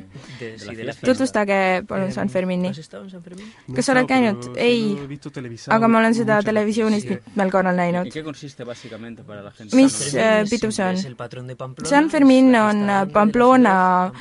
tutvustage 1.02 1.53
näidake 1.54 1.86
palun 1.88 2.12
San 2.12 2.30
Fermini. 2.30 2.72
kas 3.76 3.86
sa 3.86 3.94
oled 3.94 4.08
käinud? 4.08 4.50
ei, 4.58 4.98
aga 5.70 5.88
ma 5.88 6.00
olen 6.00 6.16
seda 6.16 6.42
televisioonis 6.44 7.06
mitmel 7.10 7.52
korral 7.52 7.76
näinud. 7.76 8.10
mis 9.74 10.16
äh, 10.16 10.44
pidu 10.50 10.72
see 10.72 10.86
on? 10.86 10.98
San 11.86 12.10
Fermin 12.10 12.56
on 12.56 12.84
Pamplona 13.14 14.12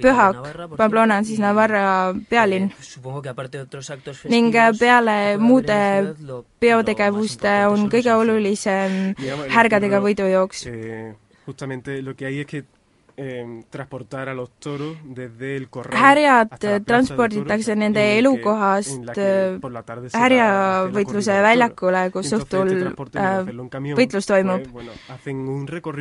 pühak, 0.00 0.36
Pamplona 0.76 1.18
on 1.18 1.24
siis 1.24 1.40
Navarra 1.40 2.14
pealinn. 2.28 2.70
ning 4.28 4.54
peale 4.78 5.18
muude 5.38 5.80
peotegevuste 6.60 7.66
on 7.70 7.88
kõige 7.90 8.14
olulisem 8.14 9.14
härgadega 9.50 10.00
võidujooks. 10.00 10.66
Eh, 10.66 11.14
justamente 11.46 12.00
lo 12.02 12.14
que 12.14 12.26
hay 12.26 12.40
es 12.40 12.46
que 12.46 12.64
transportar 13.70 14.28
a 14.28 14.34
los 14.34 14.50
toros 14.58 14.96
desde 15.04 15.56
el 15.56 15.68
corral 15.68 15.96
härjad 15.96 16.48
transporditakse 16.84 17.76
nende 17.76 18.18
elukohast 18.18 19.06
härjavõitluse 20.14 21.36
väljakule, 21.46 22.08
kus 22.10 22.32
õhtul 22.34 22.72
võitlus 23.94 24.26
toimub. 24.26 24.66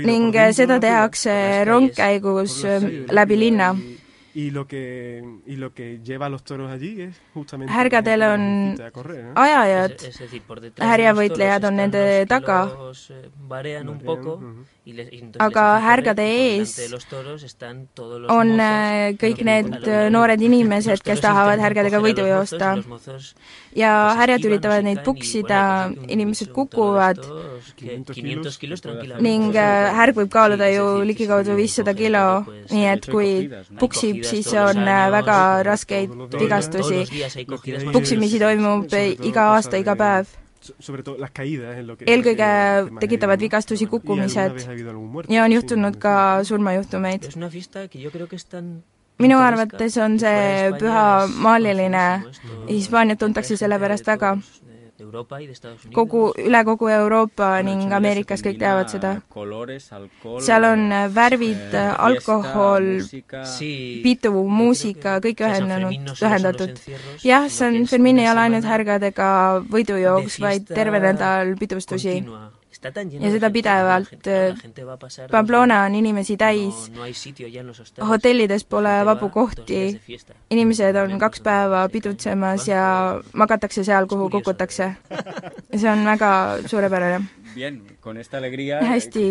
ning 0.03 0.39
seda 0.57 0.79
tehakse 0.79 1.35
rongkäigus 1.69 2.63
läbi 3.13 3.37
linna 3.37 3.75
y 4.33 4.49
lo 4.51 4.67
que 4.67 5.23
y 5.45 5.55
lo 5.57 5.73
que 5.73 5.99
lleva 6.03 6.25
a 6.25 6.29
los 6.29 6.43
toros 6.43 6.71
allí 6.71 7.01
es 7.01 7.21
justamente 7.33 7.71
härgadel 7.71 8.23
on 8.23 8.77
correr, 8.91 9.25
¿no? 9.25 9.33
ajajad, 9.35 9.91
härjavõitlejad 10.79 11.67
on 11.69 11.75
nende 11.77 12.25
taga, 12.25 12.59
aga 15.39 15.65
härgade 15.85 16.25
ees 16.25 16.73
on 18.33 18.57
kõik 19.21 19.43
need 19.45 19.87
noored 20.15 20.41
inimesed, 20.41 21.05
kes 21.05 21.21
tahavad 21.21 21.61
härgadega 21.61 22.01
võidu 22.01 22.25
joosta. 22.27 22.73
ja 23.75 24.13
härjad 24.17 24.45
üritavad 24.49 24.83
neid 24.83 25.03
puksida, 25.05 25.91
inimesed 26.07 26.49
kukuvad 26.53 27.21
ning 29.21 29.53
härg 29.53 30.17
võib 30.17 30.29
kaaluda 30.33 30.69
ju 30.73 30.89
ligikaudu 31.05 31.55
viissada 31.55 31.93
kilo, 31.93 32.45
nii 32.73 32.85
et 32.97 33.05
kui 33.05 33.49
puksib 33.79 34.22
siis 34.23 34.47
on 34.59 34.79
äh, 34.87 35.11
väga 35.11 35.63
raskeid 35.63 36.13
vigastusi. 36.39 37.03
puksimisi 37.91 38.39
toimub 38.39 38.93
iga 39.23 39.49
aasta, 39.55 39.77
iga 39.77 39.95
päev. 39.95 40.31
eelkõige 42.07 42.49
tekitavad 42.99 43.39
vigastusi 43.39 43.85
kukkumised. 43.85 44.65
ja 45.29 45.43
on 45.43 45.51
juhtunud 45.51 45.99
ka 45.99 46.43
surmajuhtumeid. 46.43 47.29
Minu 49.21 49.37
arvates 49.37 49.97
on 50.01 50.17
see 50.19 50.71
püha 50.79 51.27
maaliline, 51.27 52.05
Hispaaniat 52.67 53.19
tuntakse 53.19 53.57
selle 53.57 53.77
pärast 53.79 54.07
väga 54.07 54.37
kogu, 55.93 56.23
üle 56.39 56.61
kogu 56.67 56.89
Euroopa 56.93 57.49
ning 57.65 57.91
Ameerikas 57.93 58.43
kõik 58.45 58.59
teavad 58.61 58.89
seda. 58.93 59.13
seal 60.45 60.67
on 60.67 60.87
värvid, 61.15 61.75
alkohol, 62.07 62.89
pidu, 64.05 64.33
muusika, 64.61 65.19
kõik 65.23 65.45
ühendanud, 65.45 66.15
ühendatud. 66.17 66.81
jah, 67.23 67.49
San 67.49 67.85
Fermin 67.85 68.23
ei 68.23 68.31
ole 68.31 68.47
ainult 68.47 68.67
härgadega 68.67 69.29
võidujooks, 69.69 70.41
vaid 70.43 70.67
terve 70.73 70.99
nädal 71.03 71.55
pidustusi 71.59 72.21
ja 73.19 73.31
seda 73.31 73.49
pidevalt. 73.49 74.29
Pamplona 75.31 75.83
on 75.87 75.95
inimesi 75.95 76.37
täis, 76.37 76.89
hotellides 78.09 78.65
pole 78.65 78.95
vabu 79.05 79.29
kohti, 79.29 79.99
inimesed 80.51 80.95
on 81.03 81.17
kaks 81.19 81.41
päeva 81.41 81.85
pidutsemas 81.89 82.67
ja 82.67 82.83
magatakse 83.33 83.83
seal, 83.83 84.07
kuhu 84.07 84.29
kukutakse. 84.29 84.91
see 85.75 85.89
on 85.89 86.05
väga 86.05 86.33
suurepärane 86.67 87.23
hästi. 88.83 89.23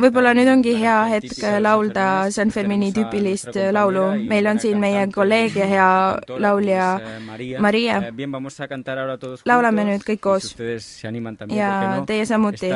võib-olla 0.00 0.32
nüüd 0.36 0.50
ongi 0.52 0.74
hea 0.80 0.96
hetk 1.12 1.42
laulda 1.62 2.06
San 2.34 2.50
Fermini 2.50 2.92
tüüpilist 2.96 3.56
laulu. 3.72 4.06
meil 4.28 4.46
on 4.46 4.60
siin 4.62 4.80
meie 4.80 5.06
kolleeg 5.12 5.56
ja 5.56 5.66
hea 5.66 5.90
laulja 6.38 6.88
Maria. 7.60 8.00
laulame 9.46 9.84
nüüd 9.90 10.06
kõik 10.06 10.20
koos. 10.20 10.54
ja 11.54 11.72
teie 12.06 12.26
samuti, 12.26 12.70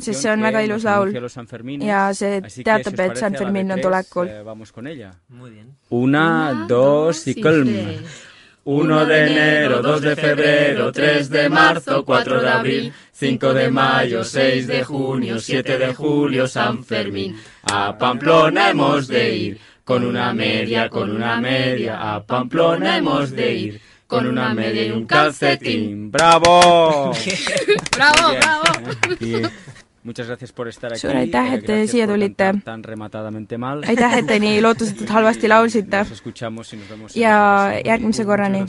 sest 0.00 0.22
see 0.22 0.32
on 0.32 0.42
väga 0.42 0.64
ilus 0.66 0.84
laul. 0.84 1.12
ja 1.84 2.08
see 2.14 2.40
teatab, 2.64 3.00
et 3.00 3.16
San 3.16 3.34
Fermin 3.34 3.72
on 3.72 3.80
tulekul. 3.80 4.28
Una, 5.90 6.66
dos 6.68 7.26
y 7.26 7.40
colm. 7.42 7.68
1 8.70 9.06
de 9.06 9.26
enero, 9.26 9.80
2 9.80 10.02
de 10.02 10.14
febrero, 10.14 10.92
3 10.92 11.30
de 11.30 11.48
marzo, 11.48 12.04
4 12.04 12.42
de 12.42 12.48
abril, 12.50 12.92
5 13.12 13.54
de 13.54 13.70
mayo, 13.70 14.22
6 14.22 14.66
de 14.66 14.84
junio, 14.84 15.38
7 15.38 15.78
de 15.78 15.94
julio, 15.94 16.46
San 16.46 16.84
Fermín. 16.84 17.34
A 17.62 17.96
Pamplona 17.96 18.68
hemos 18.68 19.08
de 19.08 19.34
ir, 19.34 19.60
con 19.84 20.04
una 20.04 20.34
media, 20.34 20.90
con 20.90 21.10
una 21.10 21.40
media, 21.40 22.14
a 22.14 22.22
Pamplona 22.22 22.98
hemos 22.98 23.30
de 23.30 23.54
ir. 23.54 23.80
Con 24.06 24.26
una 24.26 24.54
media 24.54 24.86
y 24.86 24.90
un 24.90 25.04
calcetín. 25.06 26.10
¡Bravo! 26.10 27.12
¡Bravo, 27.96 28.34
bravo! 28.38 29.48
Muchas 30.04 30.26
gracias 30.26 30.52
por 30.52 30.68
estar 30.68 30.92
aquí. 30.92 31.00
suur 31.00 31.16
aitäh, 31.16 31.54
et 31.54 31.66
te 31.66 31.86
siia 31.86 32.06
tulite. 32.06 32.52
aitäh, 33.88 34.18
et 34.18 34.26
te 34.26 34.38
nii 34.38 34.60
lootusetult 34.64 35.10
halvasti 35.10 35.48
laulsite. 35.48 36.04
ja 37.14 37.72
järgmise 37.84 38.24
korrani. 38.24 38.64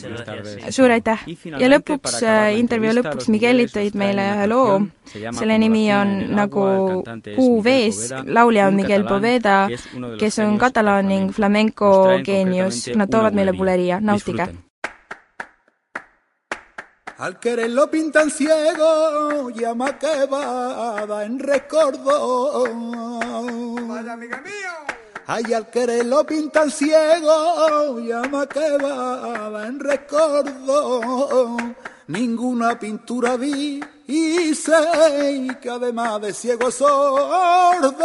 suur 0.69 0.91
aitäh. 0.91 1.25
ja 1.59 1.69
lõpuks, 1.69 2.23
äh, 2.23 2.57
intervjuu 2.59 2.93
lõpuks 2.99 3.29
Miguelit 3.29 3.75
tõid 3.75 3.95
meile 3.95 4.25
ühe 4.35 4.47
loo. 4.47 4.79
selle 5.05 5.57
nimi 5.57 5.85
on 5.93 6.15
nagu 6.35 7.03
Kuu 7.35 7.63
vees, 7.63 8.09
laulja 8.25 8.67
on 8.67 8.75
Miguel 8.75 9.05
Poveda, 9.05 9.67
kes 10.19 10.39
on 10.39 10.57
katalaan 10.57 11.07
ning 11.07 11.31
flamenco 11.31 11.91
geenius. 12.25 12.89
Nad 12.95 13.09
toovad 13.09 13.37
meile 13.37 13.53
Buleria, 13.53 13.99
nautige 14.01 14.49
Al 17.19 17.37
querer 17.37 17.69
lo 17.71 17.91
pintan 17.91 18.31
ciego, 18.31 19.49
llama 19.49 19.99
que 19.99 20.25
va 20.25 21.25
en 21.25 21.37
recuerdo. 21.37 22.63
Vaya 23.87 24.13
amiga 24.13 24.39
mío. 24.41 24.53
Ay, 25.27 25.53
al 25.53 25.69
querer 25.69 26.05
lo 26.05 26.25
pintan 26.25 26.71
ciego, 26.71 27.99
llama 27.99 28.47
que 28.47 28.77
va 28.77 29.67
en 29.67 29.81
recuerdo. 29.81 31.57
Ninguna 32.07 32.79
pintura 32.79 33.35
vi 33.35 33.81
y 34.07 34.55
sé 34.55 35.57
que 35.61 35.69
además 35.69 36.21
de 36.21 36.33
ciego 36.33 36.71
sordo, 36.71 38.01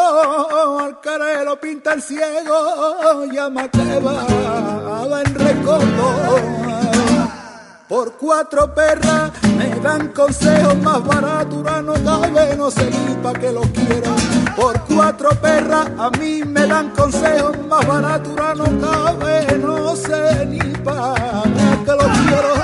al 0.81 1.01
querer 1.01 1.45
lo 1.45 1.61
pintan 1.61 2.03
ciego, 2.03 3.27
llama 3.27 3.71
que 3.71 4.01
va 4.01 5.23
en 5.25 5.35
recuerdo 5.37 6.84
por 7.89 8.13
cuatro 8.15 8.75
perras 8.75 9.31
me 9.57 9.69
dan 9.81 10.09
consejos 10.09 10.77
más 10.79 11.05
baratos, 11.05 11.63
no 11.83 11.95
cabe 11.95 12.57
no 12.57 12.71
seguir 12.71 13.17
pa' 13.23 13.33
que 13.35 13.53
lo 13.53 13.63
quiero. 13.63 14.15
Por 14.57 14.81
cuatro 14.83 15.31
perras 15.41 15.89
a 15.99 16.11
mí 16.11 16.43
me 16.45 16.67
dan 16.67 16.91
consejos 16.91 17.57
más 17.69 17.87
baratos, 17.87 18.35
no 18.57 18.65
cabe 18.81 19.59
no 19.59 19.95
sé 19.97 20.47
ni 20.47 20.59
pa' 20.59 21.43
que 21.85 21.91
lo 21.91 21.99
quiero. 21.99 22.64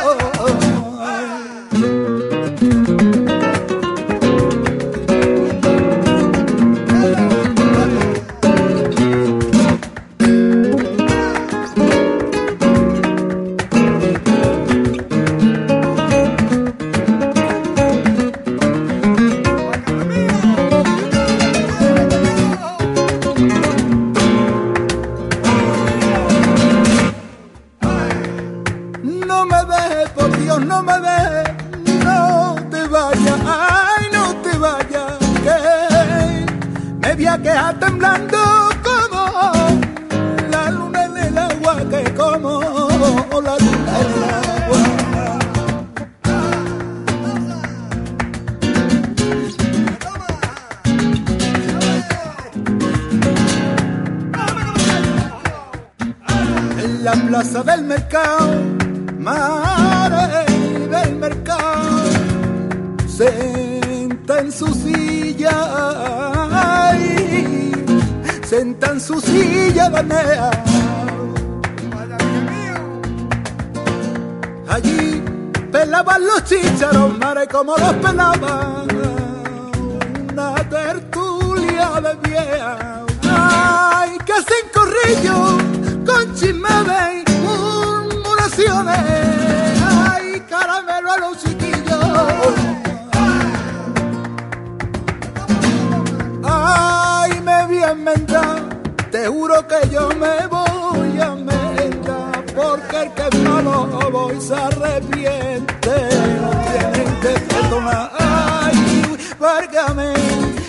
Que 99.71 99.89
yo 99.91 100.09
me 100.09 100.47
voy 100.49 101.21
a 101.21 101.27
enmendar, 101.27 102.45
porque 102.57 103.03
el 103.03 103.13
que 103.13 103.23
es 103.31 103.43
malo 103.45 103.89
hoy 104.13 104.41
se 104.41 104.55
arrepiente, 104.55 105.95
no 106.43 106.51
tienen 106.67 107.21
que 107.21 107.41
perdonar. 107.49 108.11
Ay, 108.19 109.17
válgame, 109.39 110.13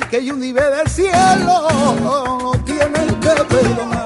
que 0.09 0.23
yo 0.23 0.35
un 0.35 0.41
nivel 0.41 0.71
del 0.77 0.87
cielo, 0.87 1.67
no 2.03 2.51
tienen 2.63 3.07
que 3.19 3.43
perdonar. 3.43 4.00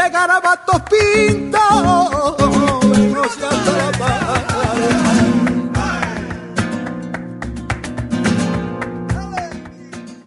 De 0.00 0.10
garabatos 0.10 0.82
pinto, 0.90 1.58
no 3.14 3.24
se 3.28 3.46
atrapa. 3.46 4.10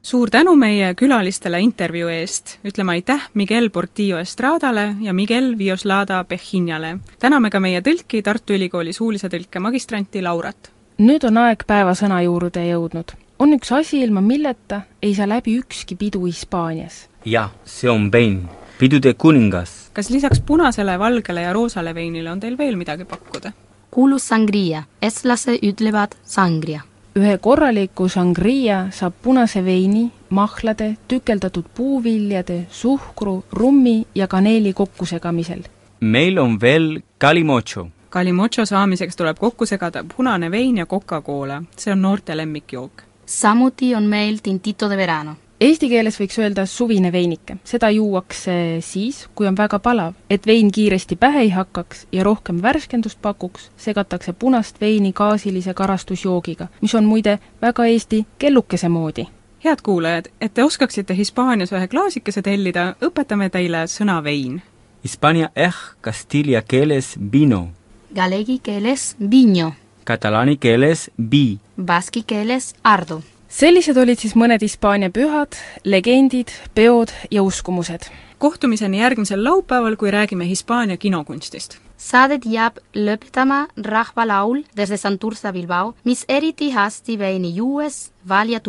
suur 0.03 0.29
tänu 0.29 0.55
meie 0.55 0.93
külalistele 0.93 1.57
intervjuu 1.65 2.09
eest, 2.13 2.59
ütleme 2.61 2.91
aitäh 2.91 3.23
Miguel 3.33 3.69
Portillo 3.69 4.19
Estradale 4.19 4.95
ja 5.01 5.13
Miguel 5.13 5.57
Vioslada 5.57 6.23
Pejinale. 6.23 6.97
täname 7.19 7.49
ka 7.49 7.59
meie 7.59 7.81
tõlki, 7.81 8.21
Tartu 8.21 8.53
Ülikooli 8.53 8.93
suulise 8.93 9.27
tõlke 9.27 9.59
magistranti 9.59 10.21
Laurat. 10.21 10.71
nüüd 10.97 11.23
on 11.25 11.37
aeg 11.37 11.63
päevasõna 11.67 12.21
juurde 12.21 12.61
jõudnud. 12.69 13.15
on 13.39 13.53
üks 13.53 13.71
asi, 13.71 14.03
ilma 14.03 14.21
milleta 14.21 14.81
ei 15.01 15.15
saa 15.15 15.27
läbi 15.27 15.57
ükski 15.57 15.95
pidu 15.95 16.25
Hispaanias. 16.25 17.09
jah, 17.25 17.49
see 17.65 17.89
on 17.89 18.11
vein, 18.11 18.49
pidude 18.79 19.13
kuningas. 19.13 19.89
kas 19.93 20.09
lisaks 20.09 20.41
punasele, 20.41 20.99
valgele 20.99 21.41
ja 21.41 21.53
roosale 21.53 21.95
veinile 21.95 22.31
on 22.31 22.39
teil 22.39 22.57
veel 22.57 22.75
midagi 22.75 23.05
pakkuda? 23.05 23.51
kuulus 23.91 24.27
sangria, 24.27 24.83
eestlased 25.01 25.61
ütlevad 25.61 26.17
sangria 26.23 26.81
ühe 27.13 27.37
korraliku 27.37 28.07
sangria 28.09 28.87
saab 28.91 29.13
punase 29.21 29.61
veini, 29.65 30.07
mahlade, 30.29 30.95
tükeldatud 31.07 31.67
puuviljade, 31.77 32.63
suhkru, 32.69 33.43
rummi 33.51 34.05
ja 34.15 34.27
kaneeli 34.27 34.73
kokkusegamisel. 34.73 35.61
meil 35.99 36.39
on 36.39 36.61
veel 36.61 37.01
calimocho. 37.19 37.87
Calimocho 38.09 38.65
saamiseks 38.65 39.15
tuleb 39.15 39.37
kokku 39.37 39.65
segada 39.65 40.03
punane 40.15 40.51
vein 40.51 40.77
ja 40.77 40.85
Coca-Cola, 40.85 41.63
see 41.77 41.93
on 41.93 42.01
noorte 42.01 42.37
lemmikjook. 42.37 43.03
samuti 43.25 43.95
on 43.95 44.03
meil 44.03 44.37
tintito 44.43 44.89
de 44.89 44.97
verano 44.97 45.35
Eesti 45.63 45.87
keeles 45.87 46.17
võiks 46.19 46.35
öelda 46.41 46.65
suvine 46.67 47.07
veinike. 47.11 47.55
seda 47.63 47.87
juuakse 47.89 48.53
siis, 48.83 49.29
kui 49.35 49.47
on 49.47 49.55
väga 49.57 49.79
palav. 49.79 50.13
et 50.29 50.45
vein 50.47 50.71
kiiresti 50.71 51.15
pähe 51.15 51.39
ei 51.39 51.49
hakkaks 51.49 52.07
ja 52.11 52.23
rohkem 52.23 52.61
värskendust 52.61 53.21
pakuks, 53.21 53.69
segatakse 53.77 54.33
punast 54.33 54.81
veini 54.81 55.13
gaasilise 55.13 55.73
karastusjoogiga, 55.73 56.67
mis 56.81 56.95
on 56.95 57.05
muide 57.05 57.39
väga 57.61 57.85
Eesti 57.85 58.25
kellukese 58.39 58.89
moodi. 58.89 59.27
head 59.65 59.81
kuulajad, 59.83 60.25
et 60.41 60.53
te 60.53 60.63
oskaksite 60.63 61.15
Hispaanias 61.15 61.71
ühe 61.71 61.87
klaasikese 61.87 62.41
tellida, 62.41 62.95
õpetame 63.01 63.49
teile 63.49 63.87
sõna 63.87 64.23
vein. 64.23 64.61
Hispaania 65.03 65.49
ehk 65.55 65.95
Castilla 66.03 66.61
keeles 66.61 67.15
vino, 67.31 67.67
galegi 68.15 68.59
keeles 68.59 69.15
viño, 69.31 69.71
katalaani 70.03 70.57
keeles 70.57 71.11
vi, 71.31 71.59
baski 71.85 72.23
keeles 72.27 72.75
ardo 72.83 73.21
sellised 73.53 73.97
olid 74.01 74.21
siis 74.21 74.33
mõned 74.39 74.63
Hispaania 74.63 75.11
pühad, 75.13 75.57
legendid, 75.85 76.51
peod 76.75 77.13
ja 77.31 77.43
uskumused. 77.43 78.09
kohtumiseni 78.37 78.99
järgmisel 78.99 79.43
laupäeval, 79.43 79.95
kui 79.95 80.11
räägime 80.11 80.47
Hispaania 80.47 80.97
kinokunstist. 80.97 81.77
saadet 81.97 82.45
jääb 82.45 82.77
lõpetama 82.95 83.67
rahvalaul 83.77 84.63
Desde 84.77 84.97
Santurce 84.97 85.51
Bilbao, 85.51 85.93
mis 86.03 86.25
eriti 86.29 86.71
hästi 86.71 87.19
veini 87.19 87.55
juues 87.55 88.11
valja. 88.29 88.59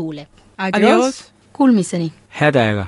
Adios! 0.58 1.32
Kuulmiseni! 1.52 2.12
head 2.40 2.54
aega! 2.56 2.86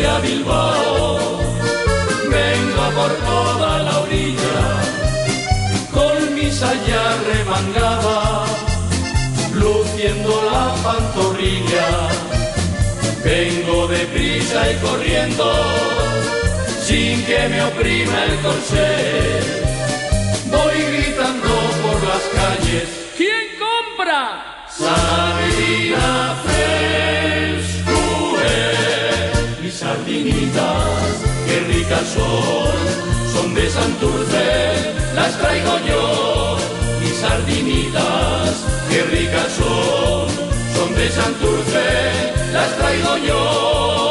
Santurce 0.00 0.06
a 0.06 0.18
Bilbao, 0.20 1.18
vengo 2.30 2.90
por 2.94 3.12
toda 3.12 3.78
la 3.82 3.98
orilla, 4.00 4.60
con 5.92 6.34
mi 6.34 6.50
saya 6.50 7.16
remangada, 7.32 8.46
luciendo 9.54 10.42
la 10.50 10.74
pantorrilla. 10.82 11.88
Vengo 13.24 13.86
deprisa 13.88 14.70
y 14.70 14.76
corriendo, 14.76 15.52
sin 16.82 17.24
que 17.24 17.48
me 17.48 17.62
oprima 17.62 18.24
el 18.24 18.38
corsé. 18.40 19.40
Voy 20.46 20.82
gritando 20.92 21.54
por 21.82 22.02
las 22.08 22.24
calles, 22.38 22.88
¿quién 23.16 23.46
compra? 23.58 24.66
Sardina 24.68 26.49
sardinitas, 30.40 31.22
qué 31.46 31.60
ricas 31.72 32.08
son, 32.08 33.32
son 33.32 33.54
de 33.54 33.68
Santurce, 33.68 34.94
las 35.14 35.38
traigo 35.38 35.78
yo, 35.86 36.56
mis 37.00 37.16
sardinitas, 37.16 38.64
qué 38.88 39.02
ricas 39.02 39.52
son, 39.52 40.28
son 40.74 40.94
de 40.94 41.10
Santurce, 41.10 42.52
las 42.52 42.76
traigo 42.76 43.16
yo. 43.18 44.09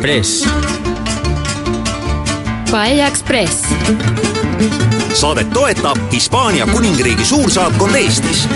Express. 0.00 0.48
Paella 2.70 3.06
Express. 3.06 3.64
saadet 5.12 5.50
toetab 5.52 5.98
Hispaania 6.12 6.66
kuningriigi 6.66 7.24
suursaatkond 7.24 7.94
Eestis 7.94 8.48